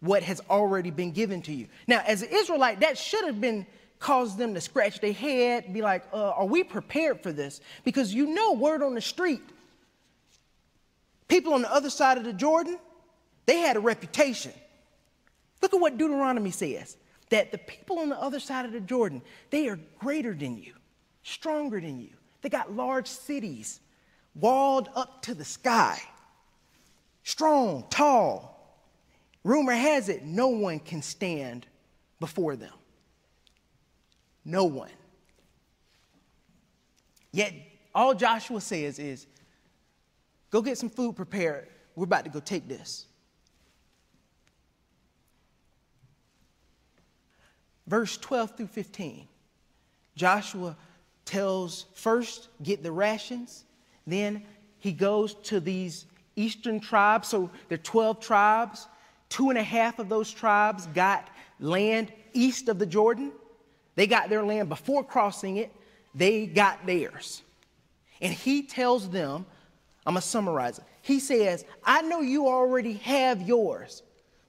what 0.00 0.22
has 0.22 0.40
already 0.48 0.90
been 0.90 1.12
given 1.12 1.42
to 1.42 1.52
you. 1.52 1.68
Now, 1.86 2.02
as 2.06 2.22
an 2.22 2.28
Israelite, 2.32 2.80
that 2.80 2.96
should 2.96 3.24
have 3.24 3.40
been 3.40 3.66
caused 3.98 4.38
them 4.38 4.54
to 4.54 4.60
scratch 4.60 5.00
their 5.00 5.12
head, 5.12 5.72
be 5.72 5.82
like, 5.82 6.04
uh, 6.12 6.30
are 6.30 6.46
we 6.46 6.62
prepared 6.62 7.22
for 7.22 7.32
this? 7.32 7.60
Because 7.84 8.14
you 8.14 8.26
know, 8.26 8.52
word 8.52 8.82
on 8.82 8.94
the 8.94 9.00
street, 9.00 9.42
people 11.26 11.52
on 11.52 11.62
the 11.62 11.72
other 11.72 11.90
side 11.90 12.16
of 12.16 12.24
the 12.24 12.32
Jordan, 12.32 12.78
they 13.46 13.58
had 13.58 13.76
a 13.76 13.80
reputation. 13.80 14.52
Look 15.60 15.74
at 15.74 15.80
what 15.80 15.98
Deuteronomy 15.98 16.52
says 16.52 16.96
that 17.30 17.50
the 17.50 17.58
people 17.58 17.98
on 17.98 18.08
the 18.08 18.20
other 18.20 18.40
side 18.40 18.64
of 18.64 18.72
the 18.72 18.80
Jordan, 18.80 19.20
they 19.50 19.68
are 19.68 19.78
greater 19.98 20.32
than 20.32 20.56
you, 20.56 20.74
stronger 21.28 21.80
than 21.80 22.00
you. 22.00 22.10
They 22.42 22.48
got 22.48 22.72
large 22.74 23.06
cities, 23.06 23.80
walled 24.34 24.88
up 24.94 25.22
to 25.22 25.34
the 25.34 25.44
sky, 25.44 26.00
strong, 27.22 27.84
tall. 27.90 28.54
Rumor 29.44 29.72
has 29.72 30.08
it 30.08 30.24
no 30.24 30.48
one 30.48 30.78
can 30.78 31.02
stand 31.02 31.66
before 32.20 32.56
them. 32.56 32.72
No 34.44 34.64
one. 34.64 34.90
Yet, 37.32 37.52
all 37.94 38.14
Joshua 38.14 38.60
says 38.60 38.98
is 38.98 39.26
go 40.50 40.62
get 40.62 40.78
some 40.78 40.90
food 40.90 41.16
prepared. 41.16 41.68
We're 41.94 42.04
about 42.04 42.24
to 42.24 42.30
go 42.30 42.40
take 42.40 42.68
this. 42.68 43.06
Verse 47.86 48.16
12 48.18 48.56
through 48.56 48.66
15. 48.66 49.26
Joshua 50.14 50.76
tells 51.28 51.84
first, 51.92 52.48
get 52.62 52.82
the 52.82 52.90
rations, 52.90 53.64
then 54.06 54.42
he 54.78 54.92
goes 54.92 55.34
to 55.34 55.60
these 55.60 56.06
eastern 56.36 56.80
tribes. 56.80 57.28
So 57.28 57.50
there 57.68 57.76
are 57.76 57.82
12 57.82 58.20
tribes. 58.20 58.88
Two 59.28 59.50
and 59.50 59.58
a 59.58 59.62
half 59.62 59.98
of 59.98 60.08
those 60.08 60.30
tribes 60.30 60.86
got 60.86 61.28
land 61.60 62.12
east 62.32 62.68
of 62.68 62.78
the 62.78 62.86
Jordan. 62.86 63.32
They 63.94 64.06
got 64.06 64.30
their 64.30 64.42
land 64.42 64.70
before 64.70 65.04
crossing 65.04 65.58
it, 65.58 65.70
they 66.14 66.46
got 66.46 66.86
theirs. 66.86 67.42
And 68.20 68.32
he 68.32 68.62
tells 68.62 69.10
them, 69.10 69.44
I'm 70.06 70.14
going 70.14 70.22
to 70.22 70.26
summarize 70.26 70.78
it. 70.78 70.84
He 71.02 71.20
says, 71.20 71.64
I 71.84 72.02
know 72.02 72.20
you 72.20 72.48
already 72.48 72.94
have 72.94 73.42
yours, 73.42 74.02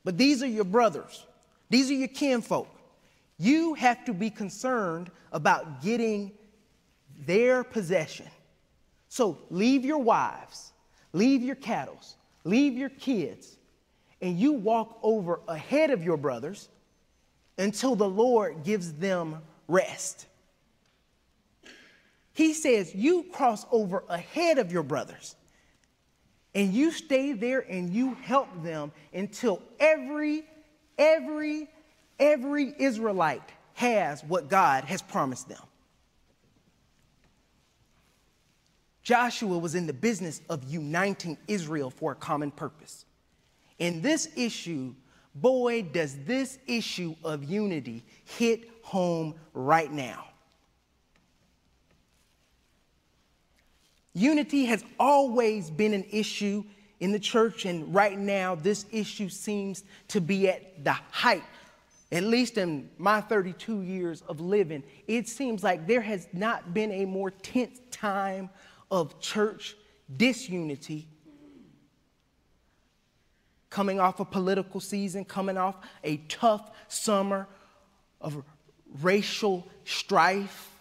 but 0.06 0.18
these 0.18 0.42
are 0.42 0.48
your 0.48 0.64
brothers, 0.64 1.26
these 1.70 1.90
are 1.92 1.96
your 1.96 2.08
kinfolk. 2.08 2.70
You 3.38 3.74
have 3.74 4.06
to 4.06 4.14
be 4.14 4.30
concerned 4.30 5.12
about 5.32 5.82
getting 5.82 6.32
their 7.26 7.64
possession. 7.64 8.28
So 9.08 9.38
leave 9.50 9.86
your 9.86 10.00
wives, 10.00 10.72
leave 11.14 11.42
your 11.42 11.56
cattle, 11.56 12.00
leave 12.44 12.78
your 12.78 12.90
kids, 12.90 13.58
and 14.22 14.38
you 14.38 14.54
walk 14.54 15.00
over 15.02 15.40
ahead 15.48 15.90
of 15.90 16.04
your 16.04 16.18
brothers 16.18 16.70
until 17.58 17.96
the 17.96 18.10
Lord 18.10 18.64
gives 18.64 18.94
them 18.94 19.42
rest. 19.68 20.26
He 22.34 22.54
says, 22.54 22.94
You 22.94 23.24
cross 23.32 23.66
over 23.72 24.04
ahead 24.08 24.58
of 24.58 24.72
your 24.72 24.84
brothers 24.84 25.36
and 26.56 26.74
you 26.74 26.92
stay 26.92 27.34
there 27.34 27.60
and 27.60 27.90
you 27.90 28.16
help 28.16 28.64
them 28.64 28.92
until 29.14 29.62
every, 29.80 30.46
every 30.98 31.68
Every 32.20 32.74
Israelite 32.78 33.50
has 33.76 34.24
what 34.24 34.50
God 34.50 34.84
has 34.84 35.02
promised 35.02 35.48
them. 35.48 35.62
Joshua 39.10 39.58
was 39.58 39.74
in 39.74 39.88
the 39.88 39.94
business 39.94 40.40
of 40.50 40.64
uniting 40.66 41.36
Israel 41.48 41.90
for 41.90 42.12
a 42.12 42.16
common 42.16 42.52
purpose. 42.52 43.06
In 43.80 44.04
this 44.04 44.30
issue, 44.36 44.94
boy, 45.34 45.82
does 45.82 46.16
this 46.26 46.60
issue 46.68 47.16
of 47.24 47.44
unity 47.44 48.04
hit 48.24 48.70
home 48.84 49.34
right 49.56 49.92
now. 49.92 50.28
Unity 54.14 54.66
has 54.66 54.84
always 55.00 55.72
been 55.72 55.96
an 55.96 56.06
issue 56.12 56.64
in 57.00 57.12
the 57.12 57.18
church, 57.18 57.66
and 57.66 57.92
right 57.92 58.20
now, 58.20 58.54
this 58.54 58.86
issue 58.92 59.30
seems 59.30 59.86
to 60.10 60.22
be 60.22 60.50
at 60.50 60.84
the 60.84 60.94
height. 60.94 61.42
At 62.12 62.26
least 62.26 62.60
in 62.60 62.92
my 63.00 63.22
32 63.22 63.82
years 63.82 64.22
of 64.28 64.40
living, 64.40 64.84
it 65.08 65.28
seems 65.28 65.64
like 65.64 65.88
there 65.88 66.02
has 66.02 66.28
not 66.32 66.76
been 66.76 66.92
a 66.92 67.06
more 67.06 67.32
tense 67.32 67.80
time 67.90 68.52
of 68.92 69.20
church 69.20 69.76
disunity 70.16 71.08
coming 73.70 74.00
off 74.00 74.20
a 74.20 74.26
political 74.26 74.80
season, 74.80 75.24
coming 75.24 75.58
off 75.58 75.76
a 76.04 76.18
tough 76.28 76.72
summer 76.88 77.48
of 78.20 78.44
racial 79.02 79.68
strife. 79.86 80.72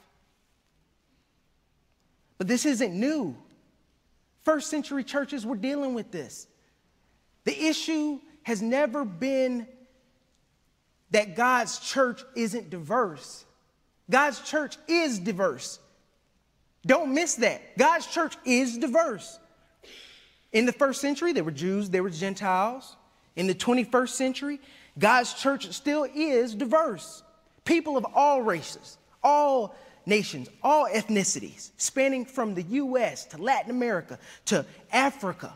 But 2.39 2.49
this 2.49 2.65
isn't 2.65 2.99
new. 2.99 3.37
First 4.43 4.71
century 4.71 5.05
churches 5.05 5.45
were 5.45 5.57
dealing 5.57 5.95
with 5.95 6.11
this. 6.11 6.47
The 7.45 7.67
issue 7.67 8.21
has 8.43 8.63
never 8.63 9.05
been 9.05 9.67
that 11.11 11.37
God's 11.37 11.79
church 11.79 12.23
isn't 12.35 12.71
diverse. 12.71 13.45
God's 14.11 14.41
church 14.41 14.77
is 14.87 15.19
diverse. 15.19 15.79
Don't 16.87 17.13
miss 17.13 17.37
that. 17.37 17.77
God's 17.77 18.07
church 18.07 18.37
is 18.45 18.79
diverse. 18.79 19.39
In 20.53 20.67
the 20.67 20.73
first 20.73 21.01
century, 21.01 21.33
there 21.33 21.45
were 21.45 21.51
Jews, 21.51 21.91
there 21.91 22.03
were 22.03 22.11
Gentiles. 22.11 22.97
In 23.37 23.47
the 23.47 23.55
21st 23.55 24.09
century, 24.09 24.61
God's 24.99 25.35
church 25.35 25.71
still 25.73 26.07
is 26.15 26.55
diverse. 26.55 27.23
People 27.65 27.97
of 27.97 28.07
all 28.15 28.43
races, 28.43 28.99
all 29.23 29.75
nations, 30.07 30.49
all 30.63 30.89
ethnicities, 30.89 31.71
spanning 31.77 32.25
from 32.25 32.55
the 32.55 32.63
US 32.63 33.27
to 33.27 33.39
Latin 33.39 33.71
America 33.71 34.19
to 34.47 34.65
Africa. 34.91 35.53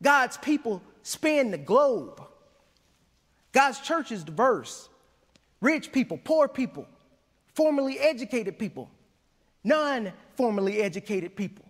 God's 0.00 0.36
people 0.36 0.82
span 1.02 1.50
the 1.50 1.58
globe. 1.58 2.22
God's 3.52 3.80
church 3.80 4.12
is 4.12 4.24
diverse. 4.24 4.88
Rich 5.60 5.92
people, 5.92 6.18
poor 6.22 6.48
people, 6.48 6.86
formerly 7.54 7.98
educated 7.98 8.58
people, 8.58 8.90
non 9.64 10.12
formally 10.36 10.82
educated 10.82 11.36
people. 11.36 11.64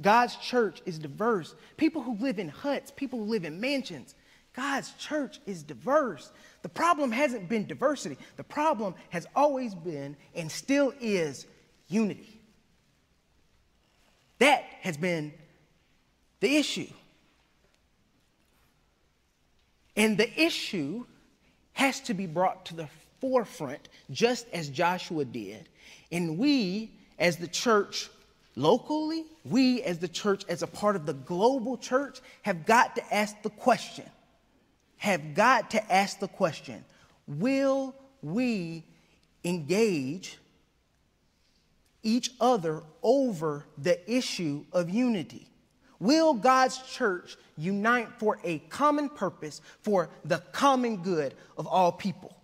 God's 0.00 0.36
church 0.36 0.80
is 0.86 0.98
diverse. 0.98 1.54
People 1.76 2.02
who 2.02 2.16
live 2.16 2.38
in 2.38 2.48
huts, 2.48 2.92
people 2.94 3.18
who 3.18 3.24
live 3.24 3.44
in 3.44 3.60
mansions. 3.60 4.14
God's 4.54 4.92
church 4.92 5.40
is 5.46 5.62
diverse. 5.62 6.32
The 6.62 6.68
problem 6.68 7.12
hasn't 7.12 7.48
been 7.48 7.66
diversity, 7.66 8.16
the 8.36 8.44
problem 8.44 8.94
has 9.10 9.26
always 9.34 9.74
been 9.74 10.16
and 10.34 10.50
still 10.50 10.92
is 11.00 11.46
unity. 11.88 12.40
That 14.38 14.64
has 14.80 14.96
been 14.96 15.32
the 16.40 16.56
issue. 16.56 16.88
And 19.96 20.16
the 20.16 20.40
issue 20.40 21.04
has 21.72 22.00
to 22.02 22.14
be 22.14 22.26
brought 22.26 22.66
to 22.66 22.76
the 22.76 22.88
forefront, 23.20 23.88
just 24.10 24.46
as 24.52 24.68
Joshua 24.68 25.24
did. 25.24 25.68
And 26.10 26.38
we, 26.38 26.92
as 27.18 27.36
the 27.36 27.48
church 27.48 28.10
locally, 28.56 29.24
we, 29.44 29.82
as 29.82 29.98
the 29.98 30.08
church, 30.08 30.44
as 30.48 30.62
a 30.62 30.66
part 30.66 30.96
of 30.96 31.06
the 31.06 31.14
global 31.14 31.76
church, 31.76 32.20
have 32.42 32.66
got 32.66 32.96
to 32.96 33.14
ask 33.14 33.40
the 33.42 33.50
question 33.50 34.04
have 34.98 35.34
got 35.34 35.70
to 35.70 35.92
ask 35.92 36.18
the 36.18 36.28
question 36.28 36.84
will 37.26 37.94
we 38.22 38.84
engage 39.44 40.38
each 42.02 42.30
other 42.40 42.82
over 43.02 43.64
the 43.76 43.98
issue 44.10 44.64
of 44.72 44.90
unity? 44.90 45.48
Will 46.00 46.34
God's 46.34 46.78
church 46.78 47.36
unite 47.56 48.08
for 48.18 48.38
a 48.44 48.58
common 48.70 49.08
purpose 49.08 49.60
for 49.82 50.10
the 50.24 50.38
common 50.52 50.98
good 50.98 51.34
of 51.56 51.66
all 51.66 51.90
people? 51.92 52.36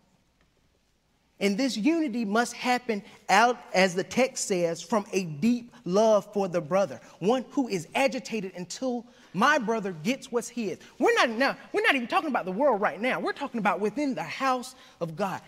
And 1.41 1.59
this 1.59 1.77
unity 1.77 2.25
must 2.25 2.53
happen 2.53 3.03
out, 3.29 3.59
as 3.75 3.95
the 3.95 4.05
text 4.05 4.47
says, 4.47 4.81
from 4.81 5.05
a 5.13 5.25
deep 5.25 5.75
love 5.85 6.33
for 6.33 6.49
the 6.49 6.61
brother, 6.61 7.01
one 7.19 7.45
who 7.51 7.69
is 7.69 7.89
agitated 7.95 8.53
until 8.55 9.05
my 9.33 9.59
brother 9.59 9.93
gets 9.93 10.31
what's 10.31 10.49
his. 10.49 10.79
We're 10.99 11.15
not 11.15 11.31
now, 11.31 11.57
we're 11.73 11.83
not 11.83 11.97
even 11.97 12.07
talking 12.07 12.31
about 12.31 12.45
the 12.45 12.53
world 12.53 12.81
right 12.81 13.01
now. 13.01 13.19
We're 13.19 13.33
talking 13.33 13.59
about 13.59 13.81
within 13.81 14.15
the 14.15 14.23
house 14.23 14.77
of 15.01 15.17
God. 15.17 15.41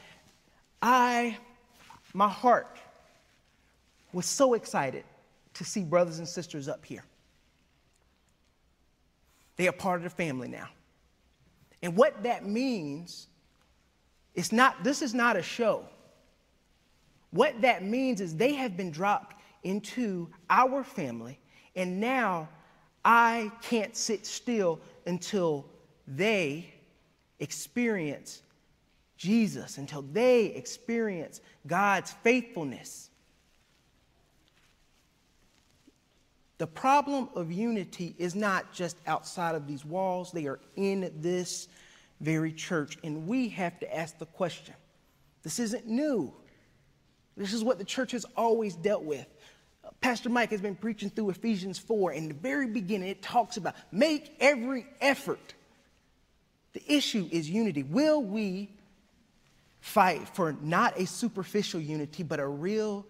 I, 0.82 1.38
my 2.12 2.28
heart 2.28 2.76
was 4.12 4.26
so 4.26 4.54
excited 4.54 5.04
to 5.54 5.64
see 5.64 5.84
brothers 5.84 6.18
and 6.18 6.28
sisters 6.28 6.68
up 6.68 6.84
here. 6.84 7.04
They 9.56 9.68
are 9.68 9.72
part 9.72 9.98
of 9.98 10.04
the 10.04 10.10
family 10.10 10.48
now. 10.48 10.68
And 11.82 11.96
what 11.96 12.24
that 12.24 12.44
means 12.44 13.28
it's 14.36 14.52
not, 14.52 14.84
this 14.84 15.02
is 15.02 15.14
not 15.14 15.36
a 15.36 15.42
show. 15.42 15.84
What 17.30 17.60
that 17.62 17.82
means 17.84 18.20
is 18.20 18.36
they 18.36 18.54
have 18.54 18.76
been 18.76 18.90
dropped 18.90 19.42
into 19.64 20.28
our 20.48 20.84
family, 20.84 21.40
and 21.74 21.98
now 21.98 22.48
I 23.04 23.50
can't 23.62 23.96
sit 23.96 24.26
still 24.26 24.78
until 25.06 25.66
they 26.06 26.72
experience 27.40 28.42
Jesus, 29.16 29.78
until 29.78 30.02
they 30.02 30.46
experience 30.46 31.40
God's 31.66 32.12
faithfulness. 32.22 33.10
The 36.58 36.66
problem 36.66 37.28
of 37.34 37.52
unity 37.52 38.14
is 38.18 38.34
not 38.34 38.72
just 38.72 38.96
outside 39.06 39.54
of 39.54 39.66
these 39.66 39.84
walls, 39.84 40.32
they 40.32 40.46
are 40.46 40.60
in 40.76 41.12
this 41.16 41.68
very 42.20 42.52
church. 42.52 42.98
And 43.04 43.26
we 43.26 43.48
have 43.50 43.78
to 43.80 43.96
ask 43.96 44.18
the 44.18 44.26
question 44.26 44.74
this 45.42 45.58
isn't 45.58 45.86
new. 45.86 46.32
This 47.36 47.52
is 47.52 47.62
what 47.62 47.78
the 47.78 47.84
church 47.84 48.12
has 48.12 48.24
always 48.36 48.74
dealt 48.74 49.04
with. 49.04 49.26
Uh, 49.84 49.90
Pastor 50.00 50.28
Mike 50.28 50.50
has 50.50 50.60
been 50.60 50.74
preaching 50.74 51.10
through 51.10 51.30
Ephesians 51.30 51.78
4. 51.78 52.12
In 52.12 52.28
the 52.28 52.34
very 52.34 52.66
beginning, 52.66 53.08
it 53.08 53.22
talks 53.22 53.56
about 53.56 53.74
make 53.92 54.34
every 54.40 54.86
effort. 55.00 55.54
The 56.72 56.82
issue 56.92 57.28
is 57.30 57.48
unity. 57.48 57.82
Will 57.82 58.22
we 58.22 58.70
fight 59.80 60.28
for 60.34 60.56
not 60.62 60.98
a 60.98 61.06
superficial 61.06 61.80
unity, 61.80 62.22
but 62.22 62.40
a 62.40 62.46
real 62.46 63.06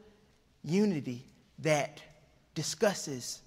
unity 0.62 1.24
that 1.60 2.02
discusses 2.54 3.40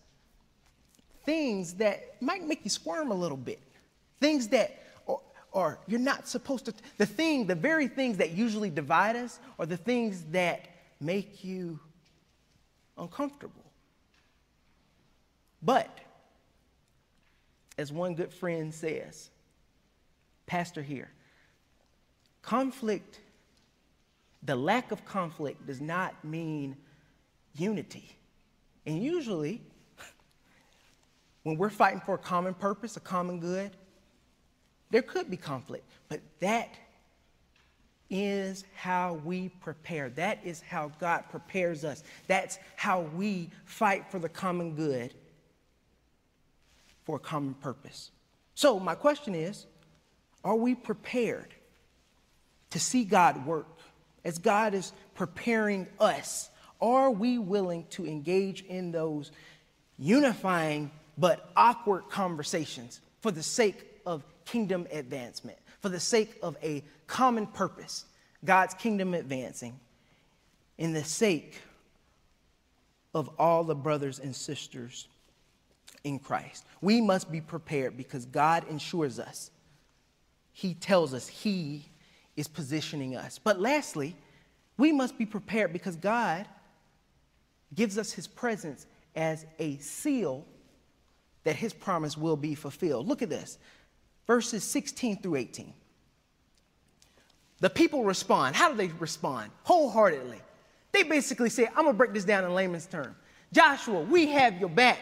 things 1.25 1.75
that 1.75 2.21
might 2.21 2.43
make 2.43 2.61
you 2.63 2.69
squirm 2.69 3.11
a 3.11 3.13
little 3.13 3.37
bit, 3.37 3.59
things 4.19 4.47
that 4.47 4.79
or 5.51 5.79
you're 5.87 5.99
not 5.99 6.27
supposed 6.27 6.65
to. 6.65 6.73
The 6.97 7.05
thing, 7.05 7.47
the 7.47 7.55
very 7.55 7.87
things 7.87 8.17
that 8.17 8.31
usually 8.31 8.69
divide 8.69 9.15
us 9.15 9.39
are 9.57 9.65
the 9.65 9.77
things 9.77 10.23
that 10.31 10.67
make 10.99 11.43
you 11.43 11.79
uncomfortable. 12.97 13.63
But, 15.61 15.89
as 17.77 17.91
one 17.91 18.15
good 18.15 18.31
friend 18.31 18.73
says, 18.73 19.29
Pastor 20.45 20.81
here, 20.81 21.11
conflict, 22.41 23.19
the 24.43 24.55
lack 24.55 24.91
of 24.91 25.05
conflict 25.05 25.65
does 25.67 25.81
not 25.81 26.23
mean 26.23 26.77
unity. 27.55 28.15
And 28.85 29.03
usually, 29.03 29.61
when 31.43 31.57
we're 31.57 31.69
fighting 31.69 32.01
for 32.05 32.15
a 32.15 32.19
common 32.19 32.53
purpose, 32.53 32.95
a 32.97 33.01
common 33.01 33.39
good, 33.39 33.71
there 34.91 35.01
could 35.01 35.29
be 35.29 35.37
conflict, 35.37 35.85
but 36.07 36.19
that 36.39 36.69
is 38.09 38.65
how 38.75 39.13
we 39.23 39.49
prepare. 39.49 40.09
That 40.09 40.39
is 40.43 40.61
how 40.61 40.91
God 40.99 41.25
prepares 41.29 41.85
us. 41.85 42.03
That's 42.27 42.57
how 42.75 43.01
we 43.01 43.49
fight 43.65 44.09
for 44.09 44.19
the 44.19 44.29
common 44.29 44.75
good 44.75 45.13
for 47.03 47.17
a 47.17 47.19
common 47.19 47.53
purpose. 47.55 48.11
So, 48.55 48.79
my 48.79 48.95
question 48.95 49.35
is 49.35 49.65
are 50.43 50.55
we 50.55 50.75
prepared 50.75 51.53
to 52.71 52.79
see 52.79 53.03
God 53.03 53.45
work 53.45 53.67
as 54.23 54.37
God 54.37 54.73
is 54.73 54.91
preparing 55.15 55.87
us? 55.99 56.49
Are 56.81 57.11
we 57.11 57.37
willing 57.37 57.85
to 57.91 58.05
engage 58.05 58.63
in 58.63 58.91
those 58.91 59.31
unifying 59.97 60.91
but 61.17 61.51
awkward 61.55 62.09
conversations 62.09 63.01
for 63.21 63.31
the 63.31 63.43
sake 63.43 63.85
of 64.05 64.23
kingdom 64.51 64.87
advancement, 64.91 65.57
for 65.81 65.89
the 65.89 65.99
sake 65.99 66.37
of 66.41 66.57
a 66.63 66.83
common 67.07 67.47
purpose, 67.47 68.05
God's 68.43 68.73
kingdom 68.73 69.13
advancing, 69.13 69.79
in 70.77 70.93
the 70.93 71.03
sake 71.03 71.61
of 73.13 73.29
all 73.37 73.63
the 73.63 73.75
brothers 73.75 74.19
and 74.19 74.35
sisters 74.35 75.07
in 76.03 76.19
Christ. 76.19 76.65
We 76.81 77.01
must 77.01 77.31
be 77.31 77.41
prepared 77.41 77.97
because 77.97 78.25
God 78.25 78.65
ensures 78.69 79.19
us. 79.19 79.51
He 80.53 80.73
tells 80.73 81.13
us 81.13 81.27
He 81.27 81.85
is 82.35 82.47
positioning 82.47 83.15
us. 83.15 83.39
But 83.39 83.59
lastly, 83.59 84.15
we 84.77 84.91
must 84.91 85.17
be 85.17 85.25
prepared 85.25 85.73
because 85.73 85.95
God 85.95 86.47
gives 87.75 87.97
us 87.97 88.11
His 88.11 88.27
presence 88.27 88.85
as 89.15 89.45
a 89.59 89.77
seal 89.77 90.45
that 91.43 91.55
His 91.55 91.73
promise 91.73 92.17
will 92.17 92.37
be 92.37 92.55
fulfilled. 92.55 93.07
Look 93.07 93.21
at 93.21 93.29
this 93.29 93.57
verses 94.29 94.63
16 94.63 95.23
through 95.23 95.37
18. 95.37 95.73
The 97.61 97.69
people 97.71 98.03
respond. 98.03 98.55
How 98.55 98.69
do 98.69 98.77
they 98.77 98.89
respond? 98.99 99.49
Wholeheartedly. 99.63 100.39
They 100.91 101.01
basically 101.01 101.49
say, 101.49 101.65
I'm 101.65 101.85
going 101.85 101.87
to 101.87 101.93
break 101.93 102.13
this 102.13 102.25
down 102.25 102.43
in 102.43 102.53
layman's 102.53 102.85
terms. 102.85 103.15
Joshua, 103.51 104.01
we 104.01 104.27
have 104.27 104.59
your 104.59 104.69
back. 104.69 104.99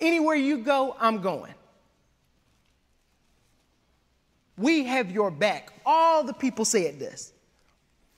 Anywhere 0.00 0.34
you 0.34 0.58
go, 0.58 0.96
I'm 0.98 1.20
going. 1.20 1.54
We 4.58 4.82
have 4.86 5.12
your 5.12 5.30
back. 5.30 5.72
All 5.86 6.24
the 6.24 6.34
people 6.34 6.64
said 6.64 6.98
this. 6.98 7.32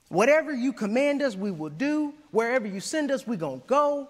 Whatever 0.09 0.55
you 0.55 0.73
command 0.73 1.21
us, 1.21 1.37
we 1.37 1.51
will 1.51 1.69
do. 1.69 2.15
Wherever 2.31 2.67
you 2.67 2.81
send 2.81 3.11
us, 3.11 3.27
we're 3.27 3.37
going 3.37 3.61
to 3.61 3.67
go. 3.67 4.09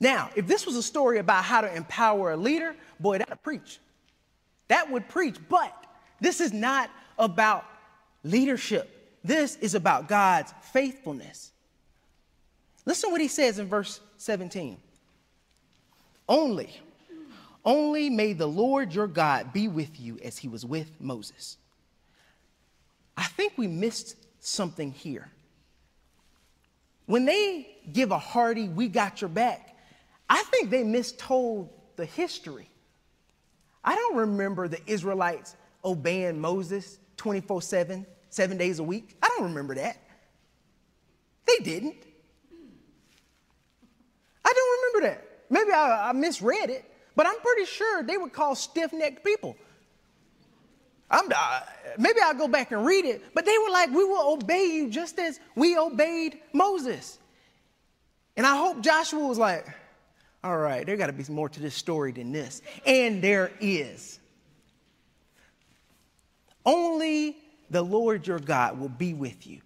Now, 0.00 0.30
if 0.34 0.46
this 0.46 0.64
was 0.64 0.76
a 0.76 0.82
story 0.82 1.18
about 1.18 1.44
how 1.44 1.60
to 1.60 1.74
empower 1.74 2.32
a 2.32 2.36
leader, 2.36 2.74
boy, 2.98 3.18
that 3.18 3.28
would 3.28 3.42
preach. 3.42 3.78
That 4.68 4.90
would 4.90 5.08
preach. 5.08 5.36
But 5.48 5.74
this 6.20 6.40
is 6.40 6.52
not 6.52 6.90
about 7.18 7.66
leadership. 8.24 9.18
This 9.22 9.56
is 9.56 9.74
about 9.74 10.08
God's 10.08 10.54
faithfulness. 10.72 11.52
Listen 12.86 13.10
to 13.10 13.12
what 13.12 13.20
he 13.20 13.28
says 13.28 13.58
in 13.58 13.66
verse 13.66 14.00
17. 14.16 14.78
Only, 16.28 16.70
only 17.64 18.08
may 18.08 18.32
the 18.32 18.46
Lord 18.46 18.94
your 18.94 19.06
God 19.06 19.52
be 19.52 19.68
with 19.68 20.00
you 20.00 20.18
as 20.24 20.38
he 20.38 20.48
was 20.48 20.64
with 20.64 20.88
Moses. 20.98 21.58
I 23.16 23.24
think 23.24 23.54
we 23.56 23.66
missed 23.66 24.16
something 24.38 24.92
here. 24.92 25.28
When 27.06 27.26
they 27.26 27.66
give 27.92 28.12
a 28.12 28.18
hearty, 28.18 28.68
we 28.68 28.88
got 28.88 29.20
your 29.20 29.28
back, 29.28 29.76
I 30.30 30.44
think 30.44 30.70
they 30.70 30.84
mistold 30.84 31.68
the 31.96 32.06
history. 32.06 32.70
I 33.84 33.96
don't 33.96 34.16
remember 34.16 34.68
the 34.68 34.80
Israelites 34.86 35.56
obeying 35.84 36.40
Moses 36.40 37.00
24 37.16 37.60
7, 37.60 38.06
seven 38.28 38.56
days 38.56 38.78
a 38.78 38.84
week. 38.84 39.16
I 39.20 39.28
don't 39.28 39.48
remember 39.48 39.74
that. 39.74 39.98
They 41.46 41.64
didn't. 41.64 41.96
I 44.44 44.52
don't 44.54 44.94
remember 44.94 45.08
that. 45.08 45.26
Maybe 45.50 45.72
I, 45.72 46.10
I 46.10 46.12
misread 46.12 46.70
it, 46.70 46.84
but 47.16 47.26
I'm 47.26 47.40
pretty 47.40 47.64
sure 47.64 48.04
they 48.04 48.16
were 48.16 48.28
called 48.28 48.56
stiff 48.56 48.92
necked 48.92 49.24
people. 49.24 49.56
I'm, 51.10 51.28
uh, 51.34 51.60
maybe 51.98 52.20
I'll 52.22 52.34
go 52.34 52.46
back 52.46 52.70
and 52.70 52.86
read 52.86 53.04
it, 53.04 53.34
but 53.34 53.44
they 53.44 53.58
were 53.58 53.70
like, 53.70 53.88
We 53.88 54.04
will 54.04 54.32
obey 54.34 54.66
you 54.66 54.88
just 54.90 55.18
as 55.18 55.40
we 55.56 55.76
obeyed 55.76 56.38
Moses. 56.52 57.18
And 58.36 58.46
I 58.46 58.56
hope 58.56 58.80
Joshua 58.80 59.26
was 59.26 59.38
like, 59.38 59.66
All 60.42 60.56
right, 60.56 60.86
there 60.86 60.96
got 60.96 61.08
to 61.08 61.12
be 61.12 61.24
more 61.30 61.48
to 61.48 61.60
this 61.60 61.74
story 61.74 62.12
than 62.12 62.32
this. 62.32 62.62
And 62.86 63.20
there 63.20 63.52
is. 63.60 64.18
Only 66.64 67.36
the 67.70 67.82
Lord 67.82 68.26
your 68.26 68.38
God 68.38 68.78
will 68.78 68.88
be 68.88 69.14
with 69.14 69.46
you. 69.46 69.60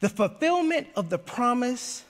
The 0.00 0.08
fulfillment 0.08 0.88
of 0.96 1.10
the 1.10 1.18
promise 1.18 2.04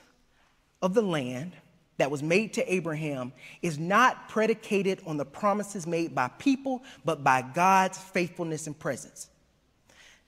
of 0.80 0.94
the 0.94 1.02
land 1.02 1.52
that 1.98 2.10
was 2.10 2.22
made 2.22 2.54
to 2.54 2.72
Abraham 2.72 3.32
is 3.60 3.78
not 3.78 4.28
predicated 4.28 5.02
on 5.06 5.18
the 5.18 5.24
promises 5.24 5.86
made 5.86 6.14
by 6.14 6.28
people, 6.38 6.82
but 7.04 7.22
by 7.22 7.42
God's 7.42 7.98
faithfulness 7.98 8.66
and 8.66 8.78
presence. 8.78 9.28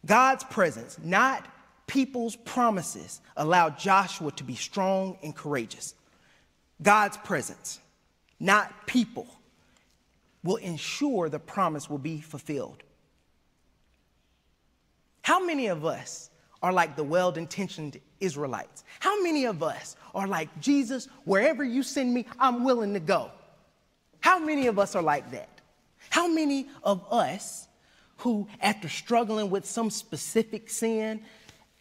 God's 0.05 0.45
presence, 0.45 0.99
not 1.03 1.49
people's 1.87 2.37
promises, 2.37 3.21
allowed 3.37 3.79
Joshua 3.79 4.31
to 4.33 4.45
be 4.45 4.55
strong 4.55 5.19
and 5.23 5.35
courageous. 5.35 5.95
God's 6.83 7.17
presence, 7.19 7.81
not 8.41 8.87
people, 8.87 9.27
will 10.43 10.57
ensure 10.57 11.29
the 11.29 11.39
promise 11.39 11.89
will 11.89 11.99
be 11.99 12.21
fulfilled. 12.21 12.83
How 15.23 15.45
many 15.45 15.69
of 15.69 15.87
us 15.87 16.31
are 16.63 16.73
like 16.73 16.97
the 16.97 17.05
well 17.05 17.31
intentioned 17.33 17.99
Israelites? 18.21 18.85
How 19.01 19.23
many 19.23 19.47
of 19.47 19.63
us 19.63 19.97
are 20.15 20.27
like 20.27 20.49
Jesus, 20.61 21.09
wherever 21.25 21.65
you 21.65 21.83
send 21.83 22.13
me, 22.13 22.27
I'm 22.39 22.65
willing 22.65 22.93
to 22.93 23.01
go? 23.01 23.31
How 24.21 24.39
many 24.39 24.67
of 24.67 24.79
us 24.79 24.95
are 24.95 25.03
like 25.03 25.31
that? 25.31 25.49
How 26.11 26.29
many 26.29 26.69
of 26.83 27.05
us 27.11 27.69
who, 28.19 28.47
after 28.61 28.89
struggling 28.89 29.51
with 29.51 29.65
some 29.65 29.91
specific 29.91 30.71
sin 30.71 31.23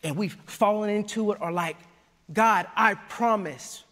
and 0.03 0.15
we've 0.17 0.37
fallen 0.45 0.89
into 0.89 1.31
it, 1.31 1.41
are 1.41 1.51
like, 1.51 1.77
God, 2.31 2.67
I 2.75 2.95
promise 2.95 3.83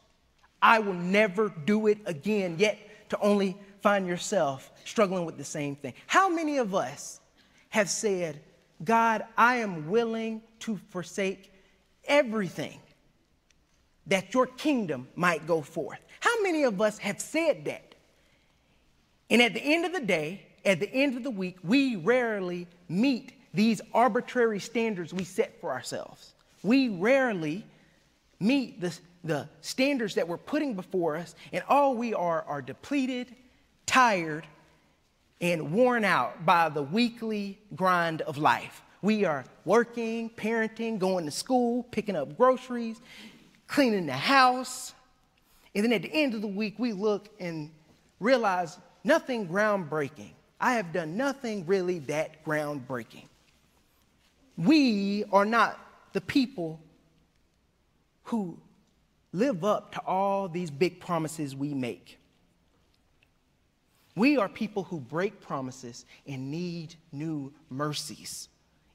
I 0.61 0.79
will 0.79 0.93
never 0.93 1.49
do 1.49 1.87
it 1.87 1.99
again, 2.05 2.55
yet 2.57 2.77
to 3.09 3.19
only 3.19 3.57
find 3.81 4.07
yourself 4.07 4.71
struggling 4.85 5.25
with 5.25 5.37
the 5.37 5.43
same 5.43 5.75
thing? 5.75 5.93
How 6.07 6.29
many 6.29 6.57
of 6.57 6.75
us 6.75 7.19
have 7.69 7.89
said, 7.89 8.41
God, 8.83 9.23
I 9.37 9.57
am 9.57 9.89
willing 9.89 10.41
to 10.59 10.79
forsake 10.89 11.51
everything 12.05 12.79
that 14.07 14.33
your 14.33 14.47
kingdom 14.47 15.07
might 15.15 15.47
go 15.47 15.61
forth. 15.61 15.99
How 16.19 16.41
many 16.41 16.63
of 16.63 16.81
us 16.81 16.97
have 16.97 17.21
said 17.21 17.65
that? 17.65 17.95
And 19.29 19.41
at 19.41 19.53
the 19.53 19.61
end 19.61 19.85
of 19.85 19.93
the 19.93 20.01
day, 20.01 20.45
at 20.65 20.79
the 20.79 20.91
end 20.93 21.15
of 21.17 21.23
the 21.23 21.31
week, 21.31 21.57
we 21.63 21.95
rarely 21.95 22.67
meet 22.89 23.33
these 23.53 23.81
arbitrary 23.93 24.59
standards 24.59 25.13
we 25.13 25.23
set 25.23 25.59
for 25.61 25.71
ourselves. 25.71 26.33
We 26.63 26.89
rarely 26.89 27.65
meet 28.39 28.81
the, 28.81 28.97
the 29.23 29.47
standards 29.61 30.15
that 30.15 30.27
we're 30.27 30.37
putting 30.37 30.73
before 30.73 31.15
us, 31.17 31.35
and 31.53 31.63
all 31.69 31.95
we 31.95 32.13
are 32.13 32.43
are 32.43 32.61
depleted, 32.61 33.35
tired, 33.85 34.47
and 35.39 35.71
worn 35.71 36.03
out 36.05 36.45
by 36.45 36.69
the 36.69 36.83
weekly 36.83 37.59
grind 37.75 38.21
of 38.21 38.37
life. 38.37 38.81
We 39.01 39.25
are 39.25 39.45
working, 39.65 40.29
parenting, 40.29 40.99
going 40.99 41.25
to 41.25 41.31
school, 41.31 41.83
picking 41.83 42.15
up 42.15 42.37
groceries, 42.37 43.01
cleaning 43.67 44.05
the 44.05 44.13
house. 44.13 44.93
And 45.73 45.83
then 45.83 45.93
at 45.93 46.03
the 46.03 46.13
end 46.13 46.35
of 46.35 46.41
the 46.41 46.47
week, 46.47 46.75
we 46.77 46.93
look 46.93 47.29
and 47.39 47.71
realize 48.19 48.77
nothing 49.03 49.47
groundbreaking. 49.47 50.31
I 50.59 50.73
have 50.73 50.93
done 50.93 51.17
nothing 51.17 51.65
really 51.65 51.99
that 51.99 52.45
groundbreaking. 52.45 53.25
We 54.57 55.23
are 55.31 55.45
not 55.45 55.79
the 56.13 56.21
people 56.21 56.79
who 58.25 58.59
live 59.33 59.63
up 59.63 59.93
to 59.93 59.99
all 60.01 60.47
these 60.47 60.69
big 60.69 60.99
promises 60.99 61.55
we 61.55 61.73
make. 61.73 62.19
We 64.15 64.37
are 64.37 64.49
people 64.49 64.83
who 64.83 64.99
break 64.99 65.39
promises 65.39 66.05
and 66.27 66.51
need 66.51 66.95
new 67.11 67.53
mercies 67.69 68.49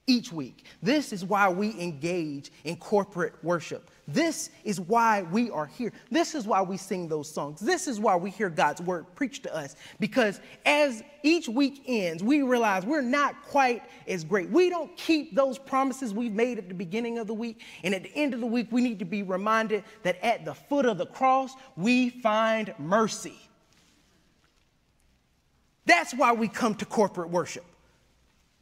each 0.07 0.33
week. 0.33 0.65
This 0.83 1.13
is 1.13 1.25
why 1.25 1.49
we 1.49 1.71
engage 1.81 2.53
in 2.65 2.77
corporate 2.77 3.35
worship. 3.43 3.91
This 4.07 4.51
is 4.63 4.81
why 4.81 5.23
we 5.23 5.51
are 5.51 5.67
here. 5.67 5.93
This 6.11 6.37
is 6.37 6.47
why 6.47 6.63
we 6.63 6.77
sing 6.77 7.09
those 7.09 7.29
songs. 7.29 7.59
This 7.59 7.89
is 7.89 7.99
why 7.99 8.15
we 8.15 8.31
hear 8.31 8.49
God's 8.49 8.81
word 8.81 9.07
preached 9.17 9.43
to 9.45 9.55
us. 9.55 9.75
Because 9.99 10.41
as 10.65 11.03
each 11.25 11.49
week 11.49 11.83
ends, 11.87 12.23
we 12.23 12.43
realize 12.43 12.87
we're 12.87 13.01
not 13.01 13.43
quite 13.43 13.83
as 14.07 14.23
great. 14.23 14.49
We 14.49 14.71
don't 14.71 14.97
keep 14.97 15.35
those 15.35 15.59
promises 15.59 16.15
we've 16.15 16.33
made 16.33 16.59
at 16.59 16.69
the 16.69 16.75
beginning 16.75 17.19
of 17.19 17.27
the 17.27 17.35
week. 17.35 17.63
And 17.83 17.93
at 17.93 18.05
the 18.05 18.15
end 18.15 18.33
of 18.33 18.41
the 18.41 18.47
week, 18.47 18.69
we 18.71 18.81
need 18.81 19.01
to 19.01 19.05
be 19.05 19.25
reminded 19.25 19.83
that 20.05 20.25
at 20.25 20.45
the 20.45 20.55
foot 20.55 20.87
of 20.87 20.99
the 20.99 21.07
cross, 21.07 21.55
we 21.77 22.11
find 22.11 22.73
mercy. 22.79 23.37
That's 25.85 26.15
why 26.15 26.33
we 26.33 26.47
come 26.47 26.77
to 26.77 26.85
corporate 26.85 27.31
worship. 27.31 27.65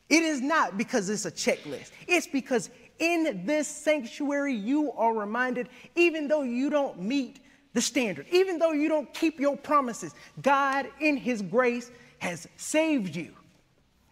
It 0.09 0.23
is 0.23 0.41
not 0.41 0.77
because 0.77 1.09
it's 1.09 1.25
a 1.25 1.31
checklist, 1.31 1.91
it's 2.07 2.27
because 2.27 2.71
in 2.99 3.43
this 3.45 3.67
sanctuary 3.67 4.55
you 4.55 4.93
are 4.93 5.15
reminded, 5.15 5.69
even 5.97 6.29
though 6.29 6.43
you 6.43 6.71
don't 6.71 7.01
meet 7.01 7.41
the 7.73 7.81
standard, 7.81 8.27
even 8.31 8.59
though 8.59 8.73
you 8.73 8.89
don't 8.89 9.13
keep 9.15 9.41
your 9.41 9.57
promises, 9.57 10.15
God 10.41 10.89
in 11.01 11.17
His 11.17 11.43
grace 11.43 11.91
has 12.19 12.47
saved 12.57 13.17
you. 13.17 13.35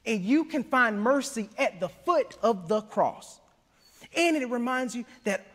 And 0.05 0.21
you 0.21 0.45
can 0.45 0.65
find 0.65 1.01
mercy 1.01 1.49
at 1.59 1.79
the 1.79 1.89
foot 1.89 2.37
of 2.43 2.67
the 2.67 2.81
cross. 2.83 3.41
And 4.17 4.37
it 4.37 4.51
reminds 4.51 4.97
you 4.97 5.05
that 5.25 5.47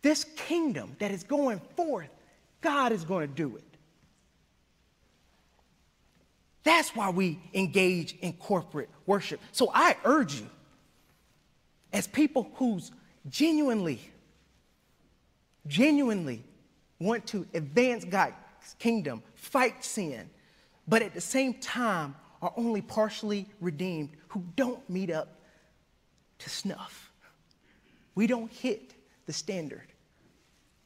this 0.00 0.24
kingdom 0.24 0.96
that 0.98 1.10
is 1.10 1.22
going 1.22 1.60
forth, 1.76 2.08
God 2.62 2.92
is 2.92 3.04
going 3.04 3.28
to 3.28 3.34
do 3.34 3.56
it. 3.56 3.71
That's 6.64 6.94
why 6.94 7.10
we 7.10 7.40
engage 7.54 8.16
in 8.20 8.34
corporate 8.34 8.88
worship. 9.06 9.40
So 9.50 9.70
I 9.74 9.96
urge 10.04 10.34
you, 10.34 10.48
as 11.92 12.06
people 12.06 12.50
who's 12.54 12.92
genuinely, 13.28 14.00
genuinely 15.66 16.44
want 17.00 17.26
to 17.28 17.46
advance 17.52 18.04
God's 18.04 18.34
kingdom, 18.78 19.22
fight 19.34 19.84
sin, 19.84 20.30
but 20.86 21.02
at 21.02 21.14
the 21.14 21.20
same 21.20 21.54
time 21.54 22.14
are 22.40 22.52
only 22.56 22.80
partially 22.80 23.48
redeemed, 23.60 24.10
who 24.28 24.44
don't 24.56 24.88
meet 24.90 25.10
up 25.10 25.40
to 26.38 26.50
snuff. 26.50 27.12
We 28.14 28.26
don't 28.26 28.50
hit 28.50 28.94
the 29.26 29.32
standard. 29.32 29.92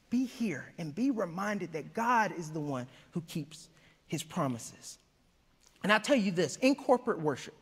Be 0.09 0.25
here 0.25 0.71
and 0.77 0.93
be 0.93 1.11
reminded 1.11 1.73
that 1.73 1.93
God 1.93 2.31
is 2.37 2.51
the 2.51 2.59
one 2.59 2.87
who 3.11 3.21
keeps 3.21 3.69
his 4.07 4.23
promises. 4.23 4.99
And 5.83 5.91
I 5.91 5.99
tell 5.99 6.15
you 6.15 6.31
this 6.31 6.57
in 6.57 6.75
corporate 6.75 7.19
worship, 7.19 7.55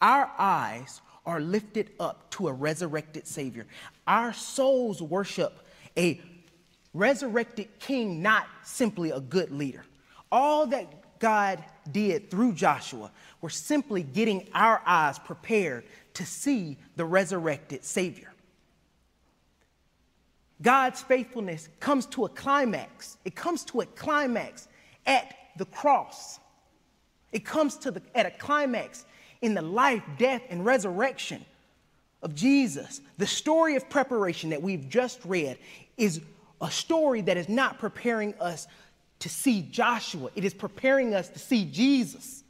our 0.00 0.30
eyes 0.38 1.00
are 1.26 1.40
lifted 1.40 1.90
up 2.00 2.30
to 2.30 2.48
a 2.48 2.52
resurrected 2.52 3.26
Savior. 3.26 3.66
Our 4.06 4.32
souls 4.32 5.02
worship 5.02 5.66
a 5.96 6.20
resurrected 6.94 7.68
King, 7.78 8.22
not 8.22 8.46
simply 8.62 9.10
a 9.10 9.20
good 9.20 9.50
leader. 9.50 9.84
All 10.32 10.66
that 10.68 11.18
God 11.18 11.62
did 11.90 12.30
through 12.30 12.52
Joshua 12.52 13.10
were 13.40 13.50
simply 13.50 14.02
getting 14.02 14.48
our 14.54 14.80
eyes 14.86 15.18
prepared 15.18 15.84
to 16.14 16.24
see 16.24 16.78
the 16.96 17.04
resurrected 17.04 17.84
Savior. 17.84 18.32
God's 20.60 21.02
faithfulness 21.02 21.68
comes 21.78 22.06
to 22.06 22.24
a 22.24 22.28
climax. 22.28 23.16
It 23.24 23.34
comes 23.34 23.64
to 23.66 23.80
a 23.80 23.86
climax 23.86 24.66
at 25.06 25.34
the 25.56 25.66
cross. 25.66 26.40
It 27.32 27.44
comes 27.44 27.76
to 27.78 27.90
the, 27.90 28.02
at 28.14 28.26
a 28.26 28.30
climax 28.30 29.04
in 29.42 29.54
the 29.54 29.62
life, 29.62 30.02
death, 30.18 30.42
and 30.48 30.64
resurrection 30.64 31.44
of 32.22 32.34
Jesus. 32.34 33.00
The 33.18 33.26
story 33.26 33.76
of 33.76 33.88
preparation 33.88 34.50
that 34.50 34.62
we've 34.62 34.88
just 34.88 35.24
read 35.24 35.58
is 35.96 36.20
a 36.60 36.70
story 36.70 37.20
that 37.22 37.36
is 37.36 37.48
not 37.48 37.78
preparing 37.78 38.34
us 38.40 38.66
to 39.20 39.28
see 39.28 39.62
Joshua, 39.62 40.30
it 40.36 40.44
is 40.44 40.54
preparing 40.54 41.12
us 41.12 41.28
to 41.28 41.38
see 41.38 41.64
Jesus. 41.64 42.44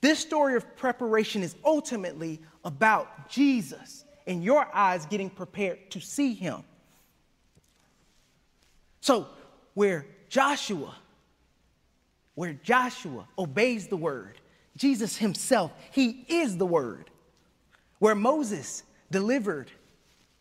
This 0.00 0.18
story 0.18 0.56
of 0.56 0.76
preparation 0.76 1.42
is 1.42 1.54
ultimately 1.64 2.40
about 2.64 3.28
Jesus 3.28 4.04
and 4.26 4.42
your 4.42 4.68
eyes 4.74 5.06
getting 5.06 5.30
prepared 5.30 5.90
to 5.90 6.00
see 6.00 6.34
him. 6.34 6.62
So, 9.00 9.28
where 9.74 10.06
Joshua, 10.28 10.94
where 12.34 12.54
Joshua 12.54 13.26
obeys 13.38 13.88
the 13.88 13.96
word, 13.96 14.40
Jesus 14.76 15.16
himself, 15.16 15.72
he 15.90 16.24
is 16.28 16.56
the 16.56 16.66
word. 16.66 17.10
Where 17.98 18.14
Moses 18.14 18.82
delivered 19.10 19.70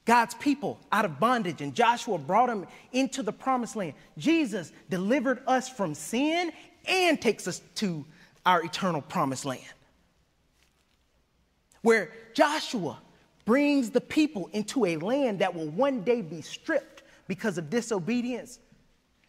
God's 0.06 0.34
people 0.36 0.80
out 0.91 1.06
of 1.06 1.19
bondage 1.19 1.62
and 1.62 1.75
Joshua 1.75 2.17
brought 2.17 2.47
them 2.47 2.65
into 2.91 3.21
the 3.21 3.34
promised 3.34 3.75
land, 3.75 3.93
Jesus 4.17 4.71
delivered 4.89 5.41
us 5.45 5.69
from 5.69 5.93
sin 5.93 6.51
and 6.86 7.21
takes 7.21 7.47
us 7.47 7.62
to 7.75 8.06
our 8.45 8.63
eternal 8.63 9.01
promised 9.01 9.45
land. 9.45 9.62
Where 11.82 12.12
Joshua 12.34 12.99
brings 13.45 13.89
the 13.89 14.01
people 14.01 14.49
into 14.54 14.86
a 14.86 14.97
land 14.97 15.39
that 15.39 15.54
will 15.54 15.69
one 15.69 16.04
day 16.04 16.21
be 16.21 16.41
stripped 16.41 17.04
because 17.27 17.58
of 17.58 17.69
disobedience, 17.69 18.60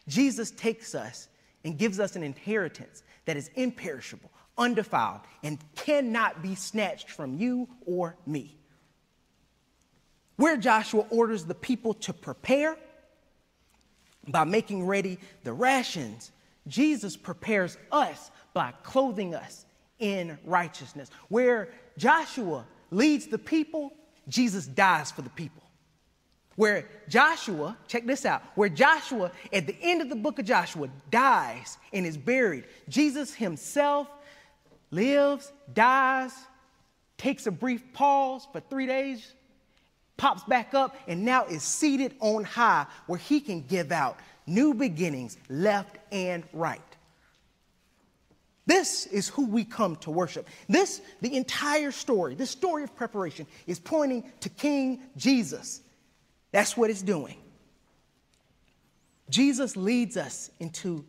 Jesus 0.07 0.51
takes 0.51 0.95
us 0.95 1.27
and 1.63 1.77
gives 1.77 1.99
us 1.99 2.15
an 2.15 2.23
inheritance 2.23 3.03
that 3.25 3.37
is 3.37 3.49
imperishable, 3.55 4.31
undefiled, 4.57 5.21
and 5.43 5.59
cannot 5.75 6.41
be 6.41 6.55
snatched 6.55 7.09
from 7.09 7.37
you 7.37 7.67
or 7.85 8.15
me. 8.25 8.57
Where 10.35 10.57
Joshua 10.57 11.05
orders 11.09 11.45
the 11.45 11.55
people 11.55 11.93
to 11.95 12.13
prepare 12.13 12.75
by 14.27 14.43
making 14.43 14.85
ready 14.85 15.19
the 15.43 15.53
rations, 15.53 16.31
Jesus 16.67 17.15
prepares 17.15 17.77
us 17.91 18.31
by 18.53 18.73
clothing 18.83 19.35
us 19.35 19.65
in 19.99 20.37
righteousness. 20.45 21.09
Where 21.29 21.69
Joshua 21.97 22.65
leads 22.91 23.27
the 23.27 23.37
people, 23.37 23.93
Jesus 24.27 24.65
dies 24.65 25.11
for 25.11 25.21
the 25.21 25.29
people. 25.29 25.62
Where 26.55 26.87
Joshua, 27.09 27.77
check 27.87 28.05
this 28.05 28.25
out, 28.25 28.43
where 28.55 28.69
Joshua, 28.69 29.31
at 29.51 29.65
the 29.65 29.75
end 29.81 30.01
of 30.01 30.09
the 30.09 30.15
book 30.15 30.37
of 30.39 30.45
Joshua, 30.45 30.87
dies 31.09 31.77
and 31.91 32.05
is 32.05 32.17
buried, 32.17 32.65
Jesus 32.89 33.33
himself 33.33 34.07
lives, 34.91 35.51
dies, 35.73 36.31
takes 37.17 37.47
a 37.47 37.51
brief 37.51 37.91
pause 37.93 38.47
for 38.51 38.59
three 38.59 38.85
days, 38.85 39.33
pops 40.17 40.43
back 40.43 40.73
up, 40.73 40.95
and 41.07 41.25
now 41.25 41.45
is 41.45 41.63
seated 41.63 42.13
on 42.19 42.43
high 42.43 42.85
where 43.07 43.19
he 43.19 43.39
can 43.39 43.61
give 43.61 43.91
out 43.91 44.17
new 44.45 44.73
beginnings 44.73 45.37
left 45.49 45.97
and 46.11 46.43
right. 46.53 46.81
This 48.65 49.07
is 49.07 49.27
who 49.27 49.47
we 49.47 49.65
come 49.65 49.97
to 49.97 50.11
worship. 50.11 50.47
This, 50.69 51.01
the 51.21 51.35
entire 51.35 51.91
story, 51.91 52.35
this 52.35 52.51
story 52.51 52.83
of 52.83 52.95
preparation, 52.95 53.45
is 53.67 53.79
pointing 53.79 54.23
to 54.39 54.49
King 54.49 55.01
Jesus. 55.17 55.81
That's 56.53 56.77
what 56.77 56.89
it's 56.91 57.01
doing. 57.01 57.35
Jesus 59.29 59.75
leads 59.75 60.15
us 60.15 60.51
into 60.59 61.03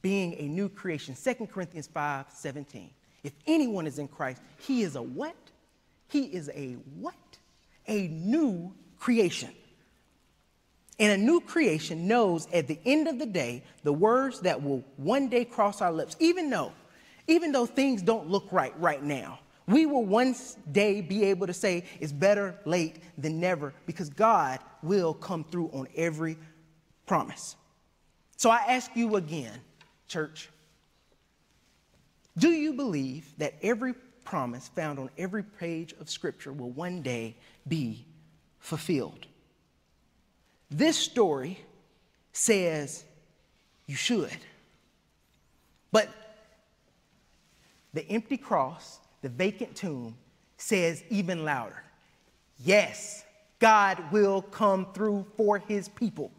being 0.00 0.34
a 0.38 0.48
new 0.48 0.68
creation. 0.70 1.14
2 1.14 1.46
Corinthians 1.46 1.86
5 1.86 2.26
17. 2.34 2.90
If 3.22 3.34
anyone 3.46 3.86
is 3.86 3.98
in 3.98 4.08
Christ, 4.08 4.40
he 4.58 4.82
is 4.82 4.96
a 4.96 5.02
what? 5.02 5.36
He 6.08 6.24
is 6.24 6.50
a 6.54 6.72
what? 6.98 7.14
A 7.86 8.08
new 8.08 8.74
creation. 8.98 9.50
And 10.98 11.12
a 11.12 11.22
new 11.22 11.40
creation 11.40 12.08
knows 12.08 12.48
at 12.52 12.68
the 12.68 12.78
end 12.86 13.08
of 13.08 13.18
the 13.18 13.26
day 13.26 13.62
the 13.82 13.92
words 13.92 14.40
that 14.40 14.62
will 14.62 14.82
one 14.96 15.28
day 15.28 15.44
cross 15.44 15.82
our 15.82 15.92
lips, 15.92 16.16
even 16.20 16.48
though, 16.48 16.72
even 17.26 17.52
though 17.52 17.66
things 17.66 18.00
don't 18.00 18.28
look 18.28 18.50
right 18.50 18.72
right 18.80 19.02
now. 19.02 19.40
We 19.66 19.86
will 19.86 20.04
one 20.04 20.34
day 20.70 21.00
be 21.00 21.24
able 21.24 21.46
to 21.46 21.52
say 21.52 21.84
it's 22.00 22.12
better 22.12 22.58
late 22.64 22.96
than 23.16 23.40
never 23.40 23.72
because 23.86 24.08
God 24.10 24.58
will 24.82 25.14
come 25.14 25.44
through 25.44 25.70
on 25.72 25.88
every 25.94 26.36
promise. 27.06 27.56
So 28.36 28.50
I 28.50 28.64
ask 28.68 28.90
you 28.96 29.16
again, 29.16 29.60
church, 30.08 30.50
do 32.36 32.50
you 32.50 32.72
believe 32.72 33.26
that 33.38 33.54
every 33.62 33.94
promise 34.24 34.68
found 34.68 34.98
on 34.98 35.10
every 35.18 35.42
page 35.42 35.94
of 36.00 36.08
Scripture 36.10 36.52
will 36.52 36.70
one 36.70 37.02
day 37.02 37.36
be 37.68 38.06
fulfilled? 38.58 39.26
This 40.70 40.96
story 40.96 41.60
says 42.32 43.04
you 43.86 43.94
should. 43.94 44.36
But 45.90 46.08
the 47.92 48.08
empty 48.08 48.38
cross, 48.38 48.98
the 49.22 49.28
vacant 49.28 49.74
tomb, 49.74 50.16
says 50.56 51.02
even 51.10 51.44
louder 51.44 51.82
yes, 52.64 53.24
God 53.58 54.12
will 54.12 54.42
come 54.42 54.86
through 54.92 55.26
for 55.36 55.58
his 55.58 55.88
people. 55.88 56.30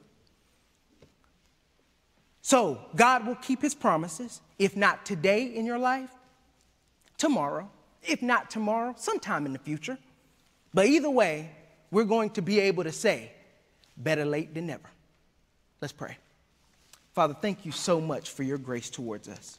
So, 2.42 2.80
God 2.96 3.26
will 3.26 3.36
keep 3.36 3.62
his 3.62 3.74
promises, 3.74 4.42
if 4.60 4.76
not 4.76 5.06
today 5.06 5.46
in 5.46 5.66
your 5.66 5.80
life, 5.80 6.10
tomorrow. 7.18 7.70
If 8.06 8.22
not 8.22 8.52
tomorrow, 8.52 8.96
sometime 8.98 9.46
in 9.46 9.54
the 9.54 9.60
future. 9.60 9.98
But 10.74 10.88
either 10.88 11.10
way, 11.10 11.52
we're 11.90 12.04
going 12.04 12.32
to 12.32 12.42
be 12.42 12.60
able 12.60 12.84
to 12.84 12.92
say, 12.92 13.32
Better 13.96 14.26
late 14.26 14.54
than 14.56 14.66
never. 14.66 14.90
Let's 15.80 15.94
pray. 15.94 16.18
Father, 17.14 17.36
thank 17.40 17.64
you 17.64 17.72
so 17.72 18.02
much 18.02 18.32
for 18.32 18.42
your 18.42 18.58
grace 18.58 18.90
towards 18.90 19.30
us. 19.30 19.58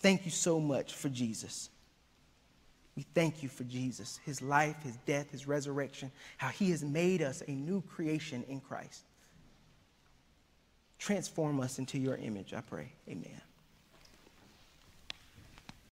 Thank 0.00 0.24
you 0.24 0.32
so 0.32 0.58
much 0.58 0.92
for 0.92 1.08
Jesus. 1.08 1.70
We 2.96 3.02
thank 3.14 3.42
you 3.42 3.48
for 3.48 3.64
Jesus, 3.64 4.20
his 4.24 4.40
life, 4.40 4.82
his 4.82 4.96
death, 5.04 5.30
his 5.30 5.48
resurrection, 5.48 6.12
how 6.36 6.48
he 6.48 6.70
has 6.70 6.84
made 6.84 7.22
us 7.22 7.42
a 7.46 7.50
new 7.50 7.82
creation 7.82 8.44
in 8.48 8.60
Christ. 8.60 9.02
Transform 10.98 11.60
us 11.60 11.78
into 11.78 11.98
your 11.98 12.16
image, 12.16 12.54
I 12.54 12.60
pray. 12.60 12.92
Amen. 13.08 13.40